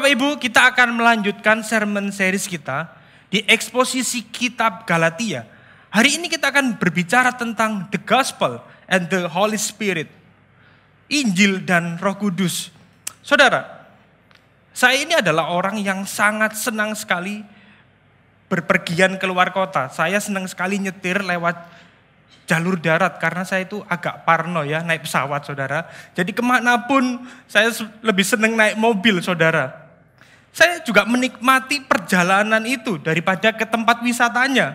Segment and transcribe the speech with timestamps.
[0.00, 2.88] Bapak Ibu, kita akan melanjutkan sermon series kita
[3.28, 5.44] di eksposisi kitab Galatia.
[5.92, 10.08] Hari ini kita akan berbicara tentang the gospel and the Holy Spirit.
[11.12, 12.72] Injil dan Roh Kudus.
[13.20, 13.92] Saudara,
[14.72, 17.44] saya ini adalah orang yang sangat senang sekali
[18.48, 19.92] berpergian keluar kota.
[19.92, 21.60] Saya senang sekali nyetir lewat
[22.48, 25.92] jalur darat karena saya itu agak parno ya naik pesawat saudara.
[26.16, 27.68] Jadi ke mana pun saya
[28.00, 29.89] lebih senang naik mobil saudara.
[30.50, 34.74] Saya juga menikmati perjalanan itu daripada ke tempat wisatanya.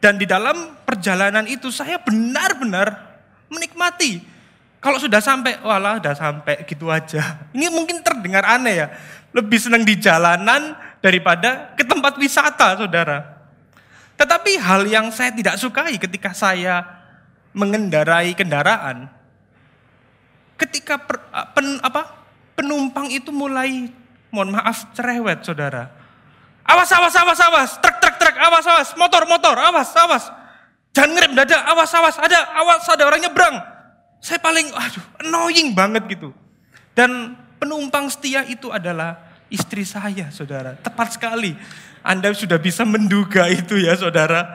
[0.00, 3.20] Dan di dalam perjalanan itu saya benar-benar
[3.52, 4.24] menikmati.
[4.80, 7.20] Kalau sudah sampai, walah sudah sampai gitu aja.
[7.56, 8.88] Ini mungkin terdengar aneh ya.
[9.30, 10.74] Lebih senang di jalanan
[11.04, 13.40] daripada ke tempat wisata saudara.
[14.16, 16.84] Tetapi hal yang saya tidak sukai ketika saya
[17.56, 19.08] mengendarai kendaraan,
[20.60, 21.24] ketika per,
[21.56, 22.20] pen, apa,
[22.52, 23.88] penumpang itu mulai,
[24.30, 25.90] mohon maaf, cerewet saudara.
[26.66, 30.24] Awas, awas, awas, awas, truk, truk, truk, awas, awas, motor, motor, awas, awas.
[30.94, 33.56] Jangan ngerem, dada, awas, awas, ada, awas, ada orang nyebrang.
[34.22, 36.30] Saya paling, aduh, annoying banget gitu.
[36.94, 39.18] Dan penumpang setia itu adalah
[39.50, 40.78] istri saya, saudara.
[40.78, 41.54] Tepat sekali.
[42.00, 44.46] Anda sudah bisa menduga itu ya saudara.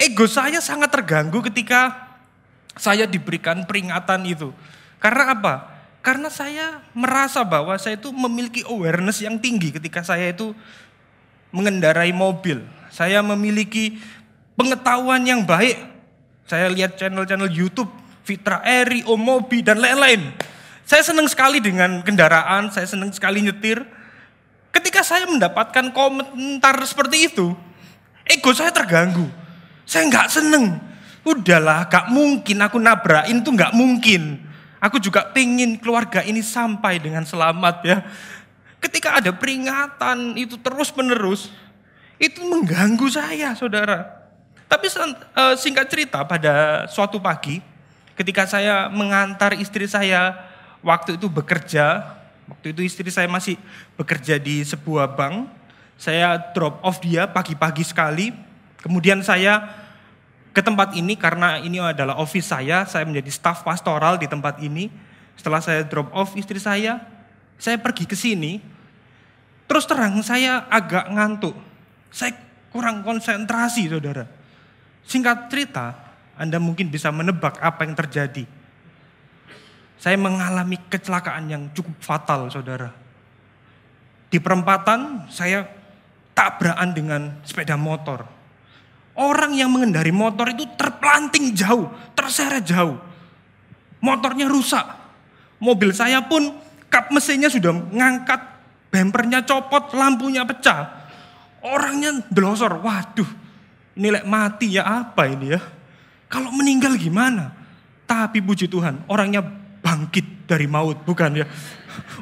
[0.00, 2.10] Ego saya sangat terganggu ketika
[2.74, 4.50] saya diberikan peringatan itu.
[4.98, 5.54] Karena apa?
[6.02, 10.50] Karena saya merasa bahwa saya itu memiliki awareness yang tinggi ketika saya itu
[11.54, 12.58] mengendarai mobil.
[12.90, 14.02] Saya memiliki
[14.58, 15.78] pengetahuan yang baik.
[16.50, 17.88] Saya lihat channel-channel YouTube,
[18.26, 20.34] Fitra Eri, Omobi, dan lain-lain.
[20.82, 23.86] Saya senang sekali dengan kendaraan, saya senang sekali nyetir.
[24.74, 27.54] Ketika saya mendapatkan komentar seperti itu,
[28.26, 29.30] ego saya terganggu.
[29.86, 30.82] Saya nggak seneng.
[31.22, 34.51] Udahlah, gak mungkin aku nabrakin tuh nggak mungkin.
[34.82, 38.02] Aku juga pengen keluarga ini sampai dengan selamat ya.
[38.82, 41.54] Ketika ada peringatan itu terus menerus,
[42.18, 44.26] itu mengganggu saya saudara.
[44.66, 47.62] Tapi eh, singkat cerita pada suatu pagi,
[48.18, 50.34] ketika saya mengantar istri saya
[50.82, 52.18] waktu itu bekerja
[52.52, 53.56] Waktu itu istri saya masih
[53.96, 55.48] bekerja di sebuah bank.
[55.96, 58.28] Saya drop off dia pagi-pagi sekali.
[58.82, 59.72] Kemudian saya
[60.52, 62.84] ke tempat ini karena ini adalah office saya.
[62.84, 64.92] Saya menjadi staff pastoral di tempat ini.
[65.34, 67.00] Setelah saya drop off istri saya,
[67.56, 68.60] saya pergi ke sini.
[69.64, 71.56] Terus terang saya agak ngantuk.
[72.12, 72.36] Saya
[72.68, 74.28] kurang konsentrasi saudara.
[75.08, 75.96] Singkat cerita,
[76.36, 78.44] Anda mungkin bisa menebak apa yang terjadi
[80.02, 82.90] saya mengalami kecelakaan yang cukup fatal, saudara.
[84.26, 85.62] Di perempatan, saya
[86.34, 88.26] tabrakan dengan sepeda motor.
[89.12, 92.96] Orang yang mengendari motor itu terpelanting jauh, terseret jauh.
[94.00, 94.84] Motornya rusak.
[95.62, 96.56] Mobil saya pun
[96.88, 98.40] kap mesinnya sudah ngangkat,
[98.88, 101.04] bempernya copot, lampunya pecah.
[101.62, 103.42] Orangnya delosor, waduh
[103.92, 105.60] ini lek mati ya apa ini ya.
[106.32, 107.52] Kalau meninggal gimana?
[108.08, 109.44] Tapi puji Tuhan, orangnya
[109.84, 111.46] bangkit dari maut, bukan ya?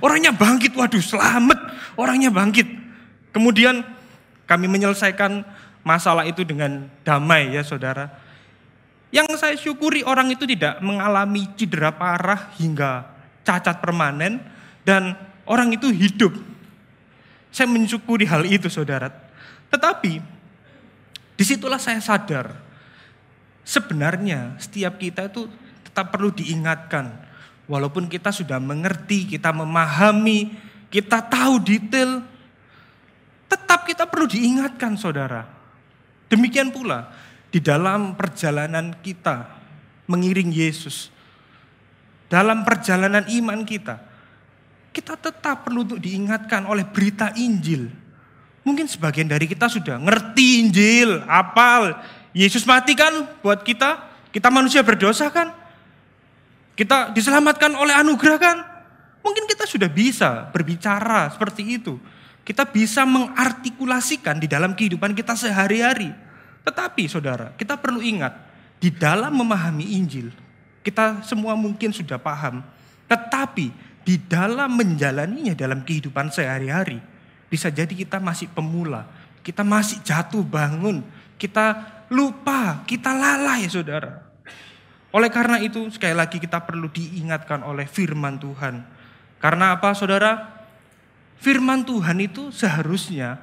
[0.03, 1.59] Orangnya bangkit, waduh selamat,
[1.95, 2.67] orangnya bangkit.
[3.31, 3.87] Kemudian
[4.51, 5.47] kami menyelesaikan
[5.87, 8.09] masalah itu dengan damai ya saudara.
[9.11, 13.11] Yang saya syukuri orang itu tidak mengalami cedera parah hingga
[13.43, 14.39] cacat permanen
[14.87, 15.19] dan
[15.51, 16.31] orang itu hidup.
[17.51, 19.11] Saya mensyukuri hal itu saudara.
[19.75, 20.23] Tetapi
[21.35, 22.55] di situlah saya sadar
[23.67, 25.51] sebenarnya setiap kita itu
[25.83, 27.31] tetap perlu diingatkan
[27.71, 30.59] Walaupun kita sudah mengerti, kita memahami,
[30.91, 32.19] kita tahu detail,
[33.47, 35.47] tetap kita perlu diingatkan saudara.
[36.31, 37.11] Demikian pula
[37.51, 39.51] di dalam perjalanan kita
[40.07, 41.11] mengiring Yesus.
[42.31, 43.99] Dalam perjalanan iman kita,
[44.95, 47.91] kita tetap perlu untuk diingatkan oleh berita Injil.
[48.63, 51.99] Mungkin sebagian dari kita sudah ngerti Injil, apal.
[52.31, 53.99] Yesus mati kan buat kita,
[54.31, 55.51] kita manusia berdosa kan.
[56.79, 58.59] Kita diselamatkan oleh anugerah kan?
[59.27, 61.99] Mungkin kita sudah bisa berbicara seperti itu.
[62.51, 66.11] Kita bisa mengartikulasikan di dalam kehidupan kita sehari-hari.
[66.67, 68.35] Tetapi saudara, kita perlu ingat,
[68.83, 70.35] di dalam memahami Injil,
[70.83, 72.59] kita semua mungkin sudah paham.
[73.07, 73.71] Tetapi
[74.03, 76.99] di dalam menjalaninya dalam kehidupan sehari-hari,
[77.47, 79.07] bisa jadi kita masih pemula.
[79.47, 81.07] Kita masih jatuh bangun.
[81.39, 84.27] Kita lupa, kita lalai saudara.
[85.15, 88.83] Oleh karena itu, sekali lagi kita perlu diingatkan oleh firman Tuhan.
[89.39, 90.50] Karena apa saudara?
[91.41, 93.41] Firman Tuhan itu seharusnya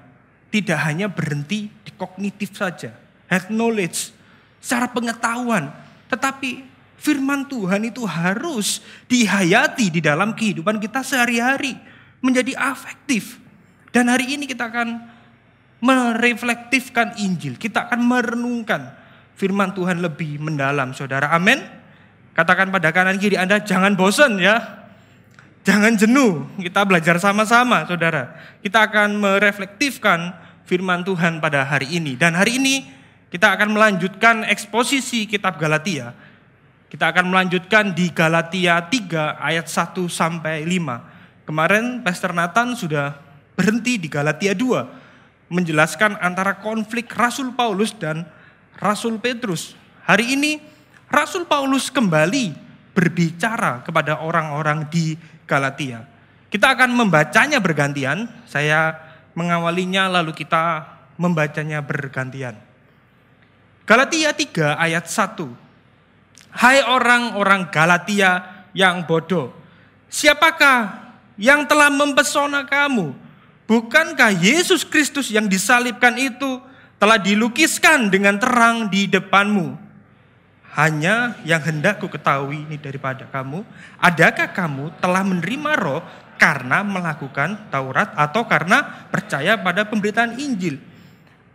[0.54, 2.94] tidak hanya berhenti di kognitif saja.
[3.26, 4.14] Head knowledge,
[4.62, 5.74] secara pengetahuan.
[6.08, 6.64] Tetapi
[7.02, 11.76] firman Tuhan itu harus dihayati di dalam kehidupan kita sehari-hari,
[12.22, 13.42] menjadi afektif.
[13.90, 15.18] Dan hari ini kita akan
[15.82, 18.94] mereflektifkan Injil, kita akan merenungkan
[19.38, 21.34] firman Tuhan lebih mendalam, saudara.
[21.34, 21.62] Amin.
[22.38, 24.86] Katakan pada kanan kiri Anda, jangan bosan ya.
[25.68, 28.32] Jangan jenuh, kita belajar sama-sama saudara.
[28.64, 30.32] Kita akan mereflektifkan
[30.64, 32.16] firman Tuhan pada hari ini.
[32.16, 32.88] Dan hari ini
[33.28, 36.16] kita akan melanjutkan eksposisi kitab Galatia.
[36.88, 41.44] Kita akan melanjutkan di Galatia 3 ayat 1 sampai 5.
[41.44, 43.20] Kemarin Pastor Nathan sudah
[43.60, 48.24] berhenti di Galatia 2 menjelaskan antara konflik Rasul Paulus dan
[48.80, 49.76] Rasul Petrus.
[50.08, 50.64] Hari ini
[51.12, 52.67] Rasul Paulus kembali
[52.98, 55.14] berbicara kepada orang-orang di
[55.46, 56.02] Galatia.
[56.50, 58.98] Kita akan membacanya bergantian, saya
[59.38, 60.82] mengawalinya lalu kita
[61.22, 62.58] membacanya bergantian.
[63.86, 65.46] Galatia 3 ayat 1.
[66.58, 69.54] Hai orang-orang Galatia yang bodoh,
[70.10, 73.14] siapakah yang telah mempesona kamu?
[73.70, 76.58] Bukankah Yesus Kristus yang disalibkan itu
[76.98, 79.87] telah dilukiskan dengan terang di depanmu?
[80.78, 83.66] Hanya yang hendak ku ketahui ini daripada kamu,
[83.98, 86.06] adakah kamu telah menerima roh
[86.38, 90.78] karena melakukan Taurat atau karena percaya pada pemberitaan Injil?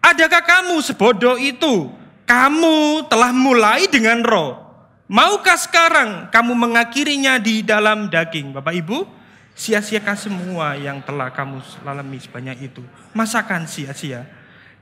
[0.02, 1.94] Adakah kamu sebodoh itu?
[2.26, 4.58] Kamu telah mulai dengan roh.
[5.06, 8.58] Maukah sekarang kamu mengakhirinya di dalam daging?
[8.58, 9.06] Bapak Ibu,
[9.54, 12.82] sia-siakan semua yang telah kamu lalami sebanyak itu.
[13.14, 14.26] Masakan sia-sia.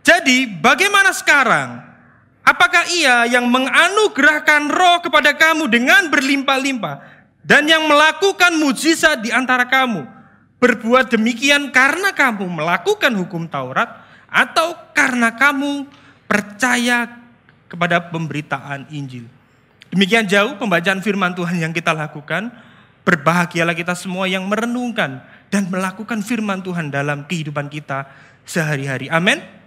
[0.01, 1.90] Jadi bagaimana sekarang?
[2.51, 6.99] Apakah ia yang menganugerahkan roh kepada kamu dengan berlimpah-limpah
[7.47, 10.03] dan yang melakukan mujizat di antara kamu
[10.59, 15.87] berbuat demikian karena kamu melakukan hukum Taurat atau karena kamu
[16.27, 17.23] percaya
[17.71, 19.31] kepada pemberitaan Injil.
[19.95, 22.51] Demikian jauh pembacaan firman Tuhan yang kita lakukan.
[23.07, 25.23] Berbahagialah kita semua yang merenungkan
[25.55, 28.11] dan melakukan firman Tuhan dalam kehidupan kita
[28.43, 29.07] sehari-hari.
[29.07, 29.60] Amin.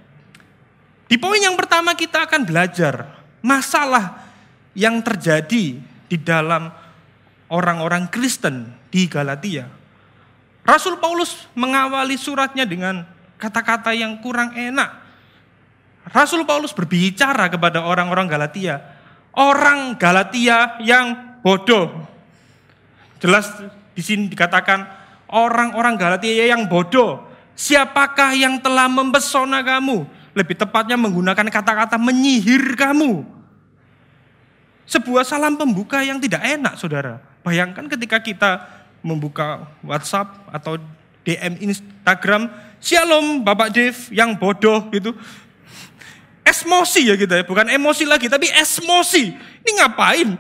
[1.14, 3.06] Di poin yang pertama kita akan belajar
[3.46, 4.26] masalah
[4.74, 5.78] yang terjadi
[6.10, 6.74] di dalam
[7.54, 9.70] orang-orang Kristen di Galatia.
[10.66, 13.06] Rasul Paulus mengawali suratnya dengan
[13.38, 14.90] kata-kata yang kurang enak.
[16.10, 18.82] Rasul Paulus berbicara kepada orang-orang Galatia,
[19.38, 22.10] orang Galatia yang bodoh.
[23.22, 23.54] Jelas
[23.94, 24.90] di sini dikatakan
[25.30, 27.22] orang-orang Galatia yang bodoh.
[27.54, 30.23] Siapakah yang telah mempesona kamu?
[30.34, 33.26] Lebih tepatnya menggunakan kata-kata menyihir kamu.
[34.84, 37.22] Sebuah salam pembuka yang tidak enak, saudara.
[37.46, 38.52] Bayangkan ketika kita
[39.00, 40.76] membuka WhatsApp atau
[41.24, 42.52] DM Instagram,
[42.84, 45.16] Shalom Bapak Dev yang bodoh gitu.
[46.44, 49.32] Esmosi ya kita ya, bukan emosi lagi, tapi esmosi.
[49.64, 50.36] Ini ngapain?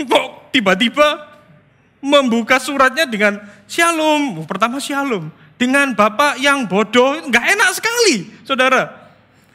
[0.00, 1.28] Kok tiba-tiba
[2.00, 3.36] membuka suratnya dengan
[3.68, 5.28] Shalom, pertama Shalom.
[5.60, 9.01] Dengan Bapak yang bodoh, nggak enak sekali, saudara.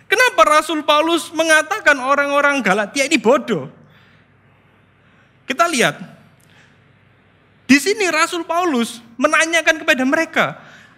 [0.07, 3.68] Kenapa Rasul Paulus mengatakan orang-orang Galatia ini bodoh?
[5.44, 6.00] Kita lihat.
[7.68, 10.45] Di sini Rasul Paulus menanyakan kepada mereka,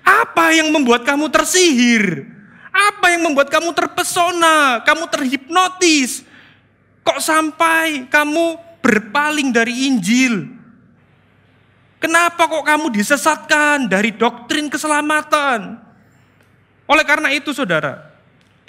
[0.05, 2.25] apa yang membuat kamu tersihir?
[2.69, 6.21] Apa yang membuat kamu terpesona, kamu terhipnotis?
[7.01, 10.45] Kok sampai kamu berpaling dari Injil?
[11.97, 15.81] Kenapa kok kamu disesatkan dari doktrin keselamatan?
[16.85, 18.08] Oleh karena itu saudara,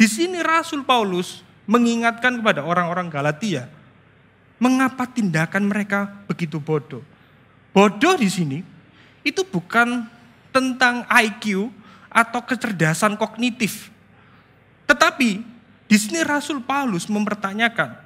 [0.01, 3.69] di sini Rasul Paulus mengingatkan kepada orang-orang Galatia,
[4.57, 7.05] mengapa tindakan mereka begitu bodoh.
[7.77, 8.65] Bodoh di sini
[9.21, 10.09] itu bukan
[10.57, 11.69] tentang IQ
[12.09, 13.93] atau kecerdasan kognitif.
[14.89, 15.45] Tetapi
[15.85, 18.01] di sini Rasul Paulus mempertanyakan,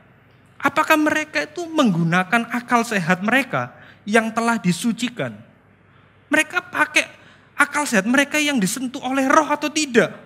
[0.58, 3.70] apakah mereka itu menggunakan akal sehat mereka
[4.02, 5.30] yang telah disucikan?
[6.26, 7.06] Mereka pakai
[7.54, 10.23] akal sehat mereka yang disentuh oleh roh atau tidak?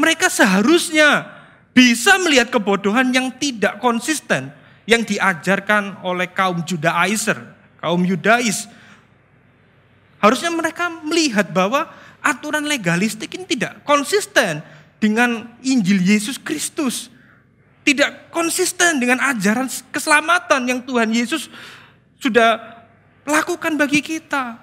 [0.00, 1.28] Mereka seharusnya
[1.76, 4.48] bisa melihat kebodohan yang tidak konsisten
[4.88, 7.36] yang diajarkan oleh kaum Judaizer,
[7.78, 8.64] kaum Yudais.
[10.18, 11.88] Harusnya mereka melihat bahwa
[12.24, 14.64] aturan legalistik ini tidak konsisten
[14.96, 17.12] dengan Injil Yesus Kristus.
[17.80, 21.48] Tidak konsisten dengan ajaran keselamatan yang Tuhan Yesus
[22.20, 22.60] sudah
[23.24, 24.60] lakukan bagi kita.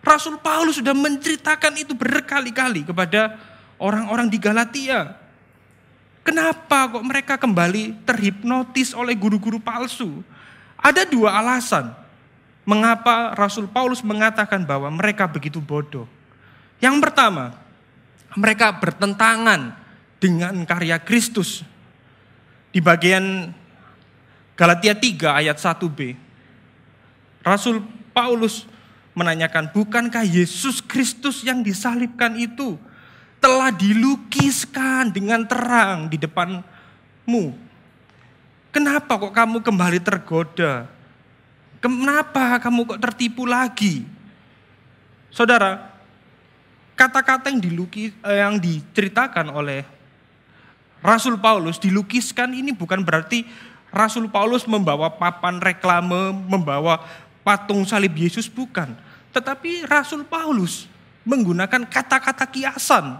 [0.00, 3.36] Rasul Paulus sudah menceritakan itu berkali-kali kepada
[3.80, 5.16] orang-orang di Galatia.
[6.20, 10.20] Kenapa kok mereka kembali terhipnotis oleh guru-guru palsu?
[10.76, 11.96] Ada dua alasan
[12.68, 16.04] mengapa Rasul Paulus mengatakan bahwa mereka begitu bodoh.
[16.78, 17.56] Yang pertama,
[18.36, 19.74] mereka bertentangan
[20.20, 21.64] dengan karya Kristus.
[22.70, 23.50] Di bagian
[24.54, 26.14] Galatia 3 ayat 1b.
[27.40, 27.82] Rasul
[28.12, 28.68] Paulus
[29.16, 32.76] menanyakan, bukankah Yesus Kristus yang disalibkan itu
[33.40, 37.56] telah dilukiskan dengan terang di depanmu?
[38.70, 40.86] Kenapa kok kamu kembali tergoda?
[41.80, 44.06] Kenapa kamu kok tertipu lagi?
[45.32, 45.90] Saudara,
[46.94, 49.82] kata-kata yang dilukis eh, yang diceritakan oleh
[51.00, 53.48] Rasul Paulus dilukiskan ini bukan berarti
[53.90, 57.02] Rasul Paulus membawa papan reklame, membawa
[57.42, 58.94] patung salib Yesus bukan,
[59.34, 60.86] tetapi Rasul Paulus
[61.24, 63.18] menggunakan kata-kata kiasan,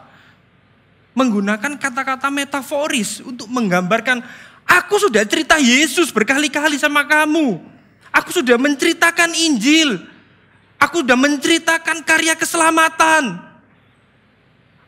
[1.20, 4.24] menggunakan kata-kata metaforis untuk menggambarkan
[4.64, 7.60] aku sudah cerita Yesus berkali-kali sama kamu.
[8.08, 10.00] Aku sudah menceritakan Injil.
[10.80, 13.36] Aku sudah menceritakan karya keselamatan.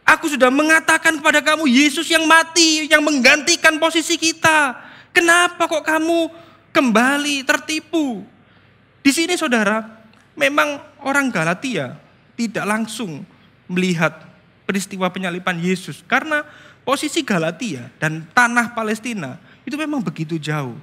[0.08, 4.74] Aku sudah mengatakan kepada kamu Yesus yang mati, yang menggantikan posisi kita.
[5.12, 6.32] Kenapa kok kamu
[6.72, 8.24] kembali tertipu?
[9.04, 9.84] Di sini saudara,
[10.34, 12.00] memang orang Galatia
[12.34, 13.22] tidak langsung
[13.68, 14.31] melihat
[14.64, 16.02] peristiwa penyalipan Yesus.
[16.06, 16.46] Karena
[16.82, 20.76] posisi Galatia dan tanah Palestina itu memang begitu jauh.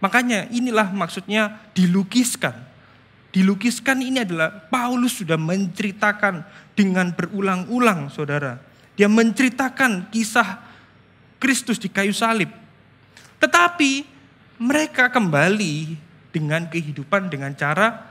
[0.00, 2.56] Makanya inilah maksudnya dilukiskan.
[3.30, 6.42] Dilukiskan ini adalah Paulus sudah menceritakan
[6.74, 8.58] dengan berulang-ulang saudara.
[8.98, 10.58] Dia menceritakan kisah
[11.38, 12.50] Kristus di kayu salib.
[13.38, 14.04] Tetapi
[14.60, 15.94] mereka kembali
[16.34, 18.10] dengan kehidupan dengan cara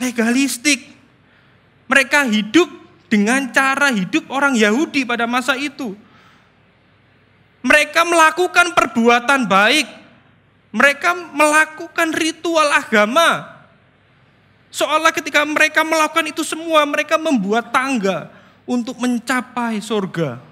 [0.00, 0.96] legalistik.
[1.86, 5.94] Mereka hidup dengan cara hidup orang Yahudi pada masa itu.
[7.64, 9.88] Mereka melakukan perbuatan baik.
[10.74, 13.56] Mereka melakukan ritual agama.
[14.74, 18.28] Seolah ketika mereka melakukan itu semua, mereka membuat tangga
[18.66, 20.42] untuk mencapai surga.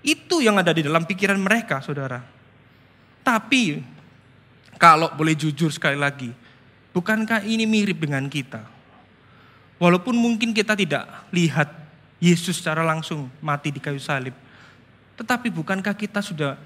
[0.00, 2.24] Itu yang ada di dalam pikiran mereka, saudara.
[3.20, 3.84] Tapi,
[4.80, 6.32] kalau boleh jujur sekali lagi,
[6.96, 8.79] bukankah ini mirip dengan kita?
[9.80, 11.72] Walaupun mungkin kita tidak lihat
[12.20, 14.36] Yesus secara langsung mati di kayu salib.
[15.16, 16.60] Tetapi bukankah kita sudah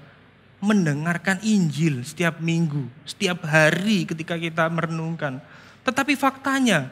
[0.59, 5.39] mendengarkan Injil setiap minggu, setiap hari ketika kita merenungkan
[5.85, 6.89] tetapi faktanya,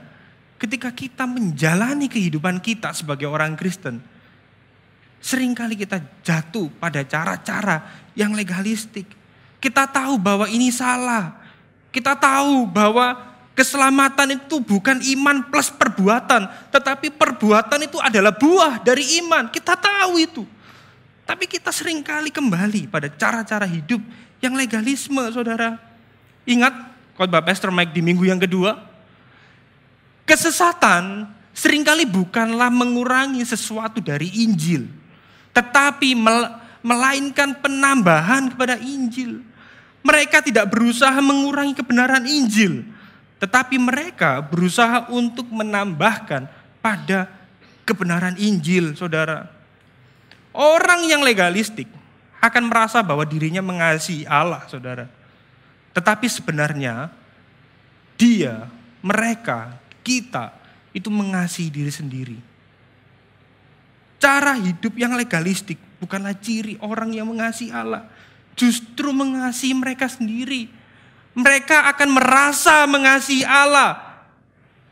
[0.61, 3.97] ketika kita menjalani kehidupan kita sebagai orang Kristen,
[5.17, 7.81] sering kali kita jatuh pada cara-cara
[8.13, 9.09] yang legalistik.
[9.57, 11.41] Kita tahu bahwa ini salah.
[11.89, 19.21] Kita tahu bahwa keselamatan itu bukan iman plus perbuatan, tetapi perbuatan itu adalah buah dari
[19.23, 19.49] iman.
[19.49, 20.43] Kita tahu itu.
[21.23, 24.03] Tapi kita sering kali kembali pada cara-cara hidup
[24.43, 25.79] yang legalisme, saudara.
[26.43, 26.75] Ingat
[27.15, 28.75] khotbah Pastor Mike di minggu yang kedua,
[30.27, 34.89] kesesatan sering kali bukanlah mengurangi sesuatu dari Injil,
[35.55, 36.11] tetapi
[36.83, 39.39] melainkan penambahan kepada Injil.
[40.03, 42.83] Mereka tidak berusaha mengurangi kebenaran Injil,
[43.43, 46.47] tetapi mereka berusaha untuk menambahkan
[46.79, 47.27] pada
[47.83, 49.51] kebenaran Injil, saudara.
[50.55, 51.91] Orang yang legalistik
[52.39, 55.11] akan merasa bahwa dirinya mengasihi Allah, saudara.
[55.91, 57.11] Tetapi sebenarnya
[58.15, 58.71] dia,
[59.03, 59.75] mereka,
[60.07, 60.55] kita
[60.95, 62.39] itu mengasihi diri sendiri.
[64.23, 68.07] Cara hidup yang legalistik bukanlah ciri orang yang mengasihi Allah.
[68.55, 70.71] Justru mengasihi mereka sendiri.
[71.33, 73.97] Mereka akan merasa mengasihi Allah.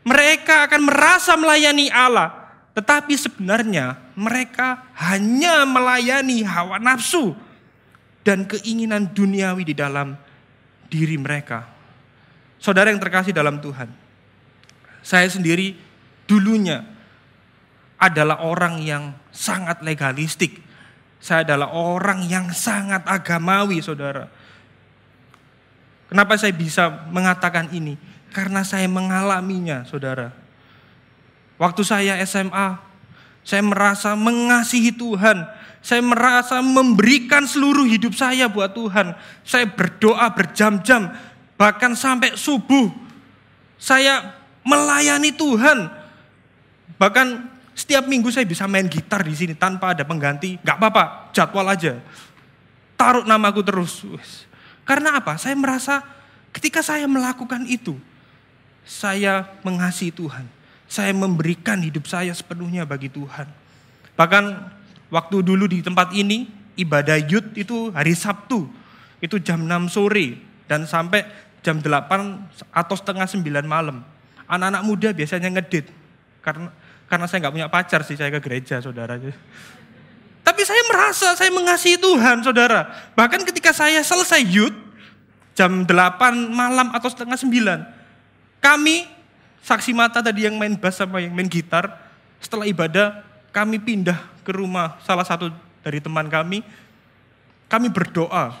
[0.02, 2.42] Mereka akan merasa melayani Allah.
[2.72, 7.36] Tetapi sebenarnya mereka hanya melayani hawa nafsu
[8.24, 10.16] dan keinginan duniawi di dalam
[10.88, 11.68] diri mereka.
[12.62, 13.90] Saudara yang terkasih dalam Tuhan,
[15.02, 15.74] saya sendiri
[16.24, 16.86] dulunya
[17.98, 20.58] adalah orang yang sangat legalistik.
[21.22, 24.26] Saya adalah orang yang sangat agamawi, saudara.
[26.12, 27.96] Kenapa saya bisa mengatakan ini?
[28.36, 30.36] Karena saya mengalaminya, saudara.
[31.56, 32.76] Waktu saya SMA,
[33.40, 35.48] saya merasa mengasihi Tuhan
[35.82, 39.18] saya merasa memberikan seluruh hidup saya buat Tuhan.
[39.42, 41.10] Saya berdoa berjam-jam,
[41.58, 42.86] bahkan sampai subuh.
[43.82, 45.90] Saya melayani Tuhan.
[47.02, 47.26] Bahkan
[47.74, 50.54] setiap minggu saya bisa main gitar di sini tanpa ada pengganti.
[50.62, 51.98] Gak apa-apa, jadwal aja.
[52.94, 54.06] Taruh namaku terus.
[54.82, 55.38] Karena apa?
[55.38, 56.02] Saya merasa
[56.50, 57.96] ketika saya melakukan itu,
[58.82, 60.46] saya mengasihi Tuhan.
[60.90, 63.48] Saya memberikan hidup saya sepenuhnya bagi Tuhan.
[64.12, 64.44] Bahkan
[65.12, 68.64] Waktu dulu di tempat ini, ibadah yud itu hari Sabtu.
[69.20, 71.28] Itu jam 6 sore dan sampai
[71.60, 74.00] jam 8 atau setengah 9 malam.
[74.48, 75.92] Anak-anak muda biasanya ngedit.
[76.40, 76.72] Karena
[77.12, 79.20] karena saya nggak punya pacar sih saya ke gereja saudara.
[80.42, 82.90] Tapi saya merasa saya mengasihi Tuhan saudara.
[83.14, 84.74] Bahkan ketika saya selesai yud,
[85.54, 88.58] jam 8 malam atau setengah 9.
[88.58, 89.06] Kami,
[89.62, 91.94] saksi mata tadi yang main bass sama yang main gitar,
[92.42, 93.22] setelah ibadah
[93.54, 95.50] kami pindah ke rumah salah satu
[95.86, 96.66] dari teman kami.
[97.70, 98.52] Kami berdoa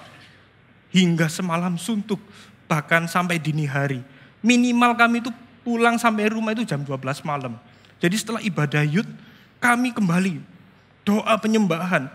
[0.94, 2.22] hingga semalam suntuk,
[2.70, 4.00] bahkan sampai dini hari.
[4.40, 5.30] Minimal kami itu
[5.66, 7.58] pulang sampai rumah itu jam 12 malam.
[7.98, 9.06] Jadi setelah ibadah yud,
[9.62, 10.51] kami kembali
[11.02, 12.10] doa penyembahan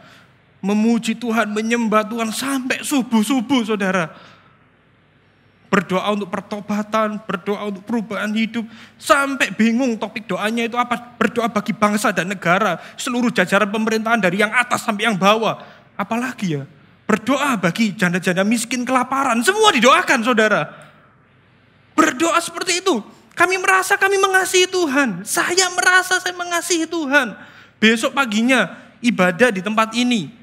[0.61, 4.09] memuji Tuhan, menyembah Tuhan sampai subuh-subuh saudara.
[5.67, 8.63] Berdoa untuk pertobatan, berdoa untuk perubahan hidup.
[8.95, 10.95] Sampai bingung topik doanya itu apa.
[11.19, 12.79] Berdoa bagi bangsa dan negara.
[12.95, 15.59] Seluruh jajaran pemerintahan dari yang atas sampai yang bawah.
[15.99, 16.63] Apalagi ya.
[17.03, 19.43] Berdoa bagi janda-janda miskin kelaparan.
[19.43, 20.71] Semua didoakan saudara.
[21.99, 23.03] Berdoa seperti itu.
[23.35, 25.27] Kami merasa kami mengasihi Tuhan.
[25.27, 27.35] Saya merasa saya mengasihi Tuhan.
[27.77, 28.73] Besok paginya
[29.05, 30.33] ibadah di tempat ini.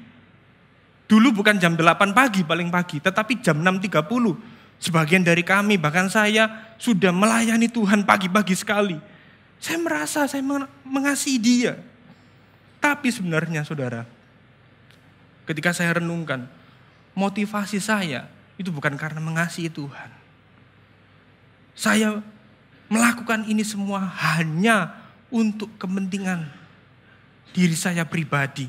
[1.05, 4.81] Dulu bukan jam 8 pagi paling pagi, tetapi jam 6.30.
[4.81, 8.97] Sebagian dari kami, bahkan saya sudah melayani Tuhan pagi-pagi sekali.
[9.61, 10.43] Saya merasa saya
[10.83, 11.73] mengasihi dia.
[12.81, 14.05] Tapi sebenarnya saudara,
[15.45, 16.45] ketika saya renungkan,
[17.13, 18.27] motivasi saya
[18.57, 20.09] itu bukan karena mengasihi Tuhan.
[21.75, 22.21] Saya
[22.87, 24.95] melakukan ini semua hanya
[25.33, 26.64] untuk kepentingan
[27.55, 28.67] diri saya pribadi.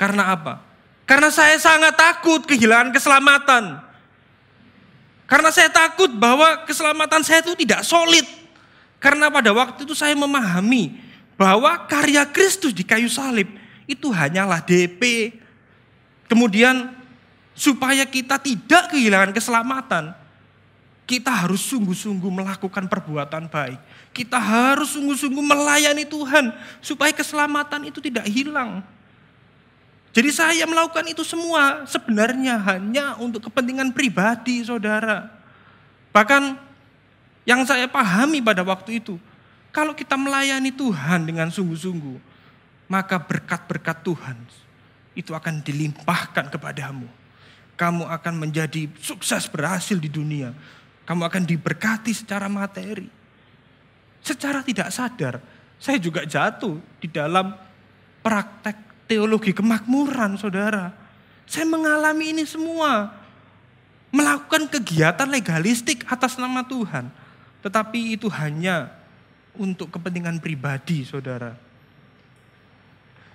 [0.00, 0.64] Karena apa?
[1.04, 3.84] Karena saya sangat takut kehilangan keselamatan.
[5.28, 8.24] Karena saya takut bahwa keselamatan saya itu tidak solid.
[8.96, 10.96] Karena pada waktu itu saya memahami
[11.36, 13.52] bahwa karya Kristus di kayu salib
[13.84, 15.36] itu hanyalah DP.
[16.32, 16.96] Kemudian
[17.52, 20.16] supaya kita tidak kehilangan keselamatan,
[21.02, 23.78] kita harus sungguh-sungguh melakukan perbuatan baik.
[24.14, 28.80] Kita harus sungguh-sungguh melayani Tuhan supaya keselamatan itu tidak hilang.
[30.12, 35.32] Jadi saya melakukan itu semua sebenarnya hanya untuk kepentingan pribadi saudara.
[36.12, 36.60] Bahkan
[37.48, 39.16] yang saya pahami pada waktu itu,
[39.72, 42.20] kalau kita melayani Tuhan dengan sungguh-sungguh,
[42.92, 44.36] maka berkat-berkat Tuhan
[45.16, 47.08] itu akan dilimpahkan kepadamu.
[47.80, 50.52] Kamu akan menjadi sukses berhasil di dunia.
[51.02, 53.06] Kamu akan diberkati secara materi.
[54.22, 55.42] Secara tidak sadar,
[55.82, 57.58] saya juga jatuh di dalam
[58.22, 60.94] praktek teologi kemakmuran, saudara.
[61.42, 63.18] Saya mengalami ini semua.
[64.14, 67.10] Melakukan kegiatan legalistik atas nama Tuhan.
[67.66, 68.94] Tetapi itu hanya
[69.58, 71.56] untuk kepentingan pribadi, saudara.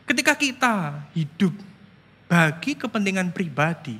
[0.07, 0.75] Ketika kita
[1.11, 1.51] hidup
[2.31, 3.99] bagi kepentingan pribadi,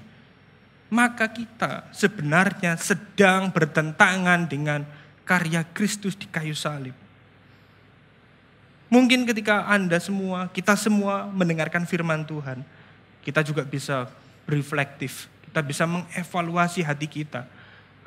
[0.88, 4.88] maka kita sebenarnya sedang bertentangan dengan
[5.28, 6.95] karya Kristus di kayu salib.
[8.88, 12.63] Mungkin ketika Anda semua, kita semua mendengarkan firman Tuhan,
[13.19, 14.08] kita juga bisa
[14.47, 17.43] reflektif, kita bisa mengevaluasi hati kita.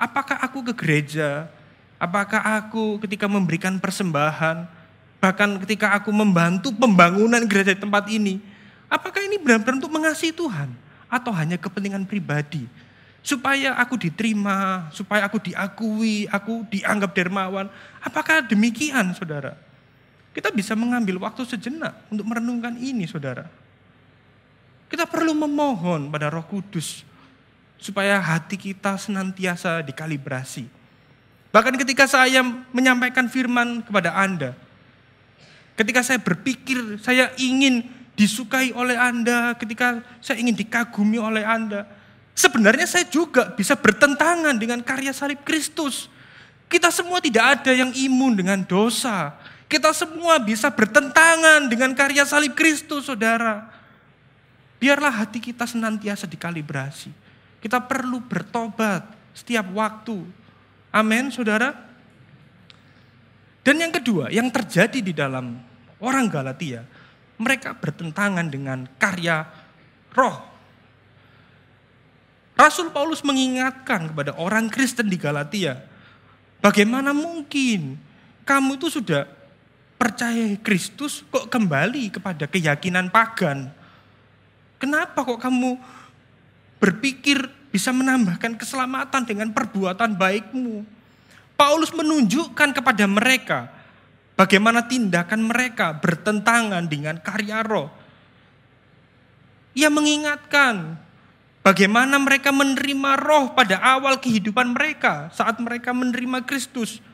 [0.01, 1.53] Apakah aku ke gereja?
[2.01, 4.65] Apakah aku ketika memberikan persembahan,
[5.21, 8.41] bahkan ketika aku membantu pembangunan gereja di tempat ini,
[8.89, 12.65] apakah ini benar-benar untuk mengasihi Tuhan atau hanya kepentingan pribadi?
[13.21, 17.69] Supaya aku diterima, supaya aku diakui, aku dianggap dermawan.
[18.01, 19.59] Apakah demikian, saudara?
[20.33, 23.45] Kita bisa mengambil waktu sejenak untuk merenungkan ini, saudara.
[24.89, 27.05] Kita perlu memohon pada Roh Kudus
[27.77, 30.67] supaya hati kita senantiasa dikalibrasi.
[31.51, 34.55] Bahkan ketika saya menyampaikan firman kepada Anda,
[35.75, 41.89] ketika saya berpikir saya ingin disukai oleh Anda, ketika saya ingin dikagumi oleh Anda,
[42.37, 46.13] sebenarnya saya juga bisa bertentangan dengan karya salib Kristus.
[46.69, 49.33] Kita semua tidak ada yang imun dengan dosa.
[49.65, 53.73] Kita semua bisa bertentangan dengan karya salib Kristus, saudara.
[54.77, 57.09] Biarlah hati kita senantiasa dikalibrasi.
[57.65, 60.21] Kita perlu bertobat setiap waktu.
[60.93, 61.73] Amin, saudara.
[63.65, 65.57] Dan yang kedua, yang terjadi di dalam
[66.01, 67.00] orang Galatia,
[67.41, 69.49] mereka bertentangan dengan karya
[70.13, 70.45] roh.
[72.61, 75.81] Rasul Paulus mengingatkan kepada orang Kristen di Galatia,
[76.61, 77.97] bagaimana mungkin
[78.45, 79.25] kamu itu sudah
[79.97, 83.73] percaya Kristus kok kembali kepada keyakinan pagan?
[84.77, 85.81] Kenapa kok kamu
[86.77, 90.85] berpikir bisa menambahkan keselamatan dengan perbuatan baikmu?
[91.57, 93.80] Paulus menunjukkan kepada mereka
[94.41, 97.93] bagaimana tindakan mereka bertentangan dengan karya roh.
[99.77, 100.97] Ia mengingatkan
[101.61, 107.05] bagaimana mereka menerima roh pada awal kehidupan mereka saat mereka menerima Kristus.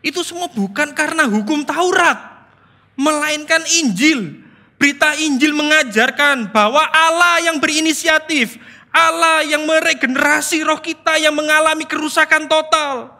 [0.00, 2.48] Itu semua bukan karena hukum Taurat,
[2.96, 4.48] melainkan Injil.
[4.80, 8.56] Berita Injil mengajarkan bahwa Allah yang berinisiatif,
[8.88, 13.19] Allah yang meregenerasi roh kita yang mengalami kerusakan total.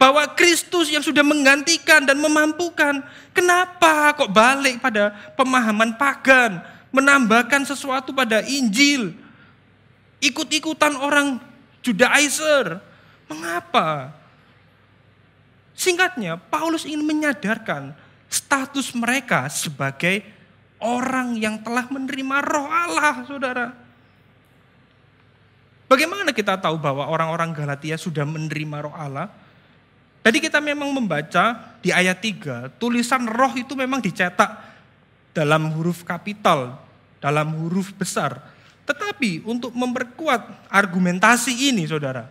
[0.00, 3.04] Bahwa Kristus yang sudah menggantikan dan memampukan.
[3.36, 6.64] Kenapa kok balik pada pemahaman pagan?
[6.88, 9.12] Menambahkan sesuatu pada Injil.
[10.24, 11.36] Ikut-ikutan orang
[11.84, 12.80] Judaizer.
[13.28, 14.16] Mengapa?
[15.76, 17.92] Singkatnya, Paulus ingin menyadarkan
[18.28, 20.24] status mereka sebagai
[20.80, 23.66] orang yang telah menerima roh Allah, saudara.
[25.88, 29.32] Bagaimana kita tahu bahwa orang-orang Galatia sudah menerima roh Allah?
[30.20, 34.52] Tadi kita memang membaca di ayat 3, tulisan roh itu memang dicetak
[35.32, 36.76] dalam huruf kapital,
[37.16, 38.36] dalam huruf besar.
[38.84, 42.28] Tetapi untuk memperkuat argumentasi ini saudara,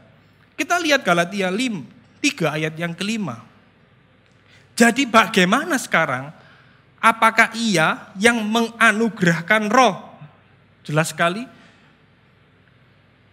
[0.53, 3.41] kita lihat Galatia 5, 3 ayat yang kelima.
[4.77, 6.31] Jadi bagaimana sekarang?
[6.99, 10.19] Apakah ia yang menganugerahkan roh?
[10.83, 11.47] Jelas sekali,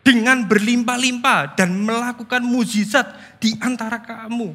[0.06, 3.10] dengan berlimpah-limpah dan melakukan mujizat
[3.42, 4.54] di antara kamu.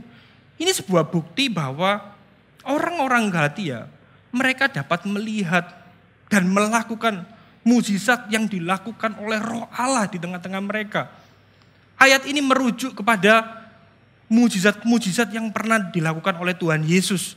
[0.56, 2.16] Ini sebuah bukti bahwa
[2.64, 3.92] orang-orang Galatia
[4.32, 5.68] mereka dapat melihat
[6.32, 7.28] dan melakukan
[7.68, 11.12] mujizat yang dilakukan oleh Roh Allah di tengah-tengah mereka.
[12.00, 13.60] Ayat ini merujuk kepada
[14.32, 17.36] mujizat-mujizat yang pernah dilakukan oleh Tuhan Yesus.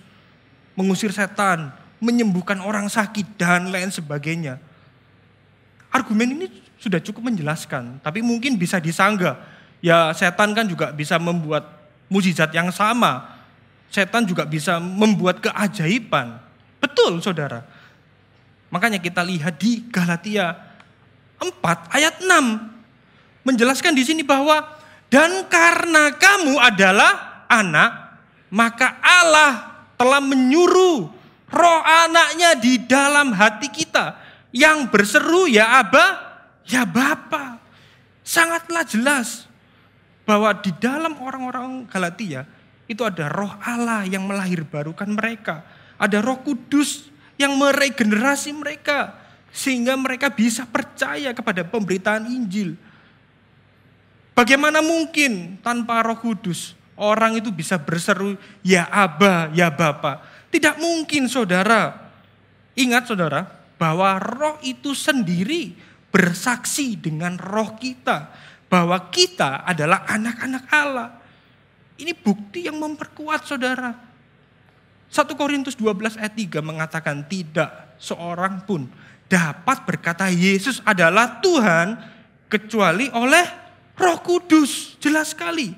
[0.79, 4.63] Mengusir setan, menyembuhkan orang sakit dan lain sebagainya.
[5.91, 9.41] Argumen ini sudah cukup menjelaskan, tapi mungkin bisa disanggah.
[9.81, 11.65] Ya setan kan juga bisa membuat
[12.13, 13.41] mujizat yang sama.
[13.89, 16.37] Setan juga bisa membuat keajaiban.
[16.85, 17.65] Betul saudara.
[18.69, 20.53] Makanya kita lihat di Galatia
[21.41, 23.49] 4 ayat 6.
[23.49, 24.61] Menjelaskan di sini bahwa
[25.09, 28.19] dan karena kamu adalah anak,
[28.53, 31.07] maka Allah telah menyuruh
[31.49, 34.19] roh anaknya di dalam hati kita
[34.51, 36.24] yang berseru ya Abah,
[36.65, 37.61] Ya Bapa,
[38.25, 39.45] sangatlah jelas
[40.25, 42.49] bahwa di dalam orang-orang Galatia
[42.89, 45.65] itu ada roh Allah yang melahirbarukan mereka.
[46.01, 49.17] Ada roh kudus yang meregenerasi mereka.
[49.55, 52.75] Sehingga mereka bisa percaya kepada pemberitaan Injil.
[54.35, 58.35] Bagaimana mungkin tanpa roh kudus orang itu bisa berseru
[58.67, 60.23] ya Aba, ya Bapa.
[60.51, 62.11] Tidak mungkin saudara.
[62.75, 63.47] Ingat saudara
[63.79, 65.79] bahwa roh itu sendiri
[66.15, 68.31] bersaksi dengan roh kita
[68.71, 71.11] bahwa kita adalah anak-anak Allah.
[71.99, 73.91] Ini bukti yang memperkuat saudara.
[75.11, 78.87] 1 Korintus 12 ayat 3 mengatakan tidak seorang pun
[79.27, 81.99] dapat berkata Yesus adalah Tuhan
[82.47, 83.47] kecuali oleh
[83.99, 84.95] Roh Kudus.
[85.03, 85.75] Jelas sekali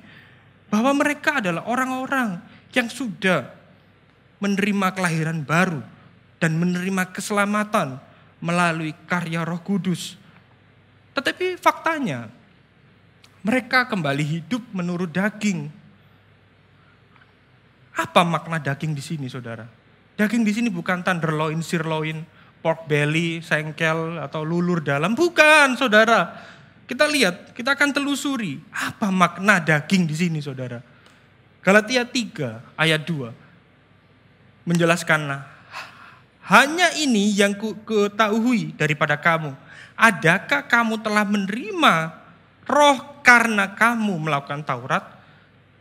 [0.68, 2.40] bahwa mereka adalah orang-orang
[2.76, 3.48] yang sudah
[4.40, 5.80] menerima kelahiran baru
[6.36, 7.96] dan menerima keselamatan
[8.40, 10.25] melalui karya Roh Kudus.
[11.16, 12.28] Tetapi faktanya,
[13.40, 15.72] mereka kembali hidup menurut daging.
[17.96, 19.64] Apa makna daging di sini, saudara?
[20.20, 22.20] Daging di sini bukan tenderloin, sirloin,
[22.60, 25.16] pork belly, sengkel, atau lulur dalam.
[25.16, 26.36] Bukan, saudara.
[26.84, 28.60] Kita lihat, kita akan telusuri.
[28.68, 30.84] Apa makna daging di sini, saudara?
[31.64, 33.32] Galatia 3 ayat 2
[34.70, 35.42] menjelaskan
[36.46, 39.50] hanya ini yang ku ketahui daripada kamu
[39.96, 41.94] adakah kamu telah menerima
[42.68, 45.02] roh karena kamu melakukan Taurat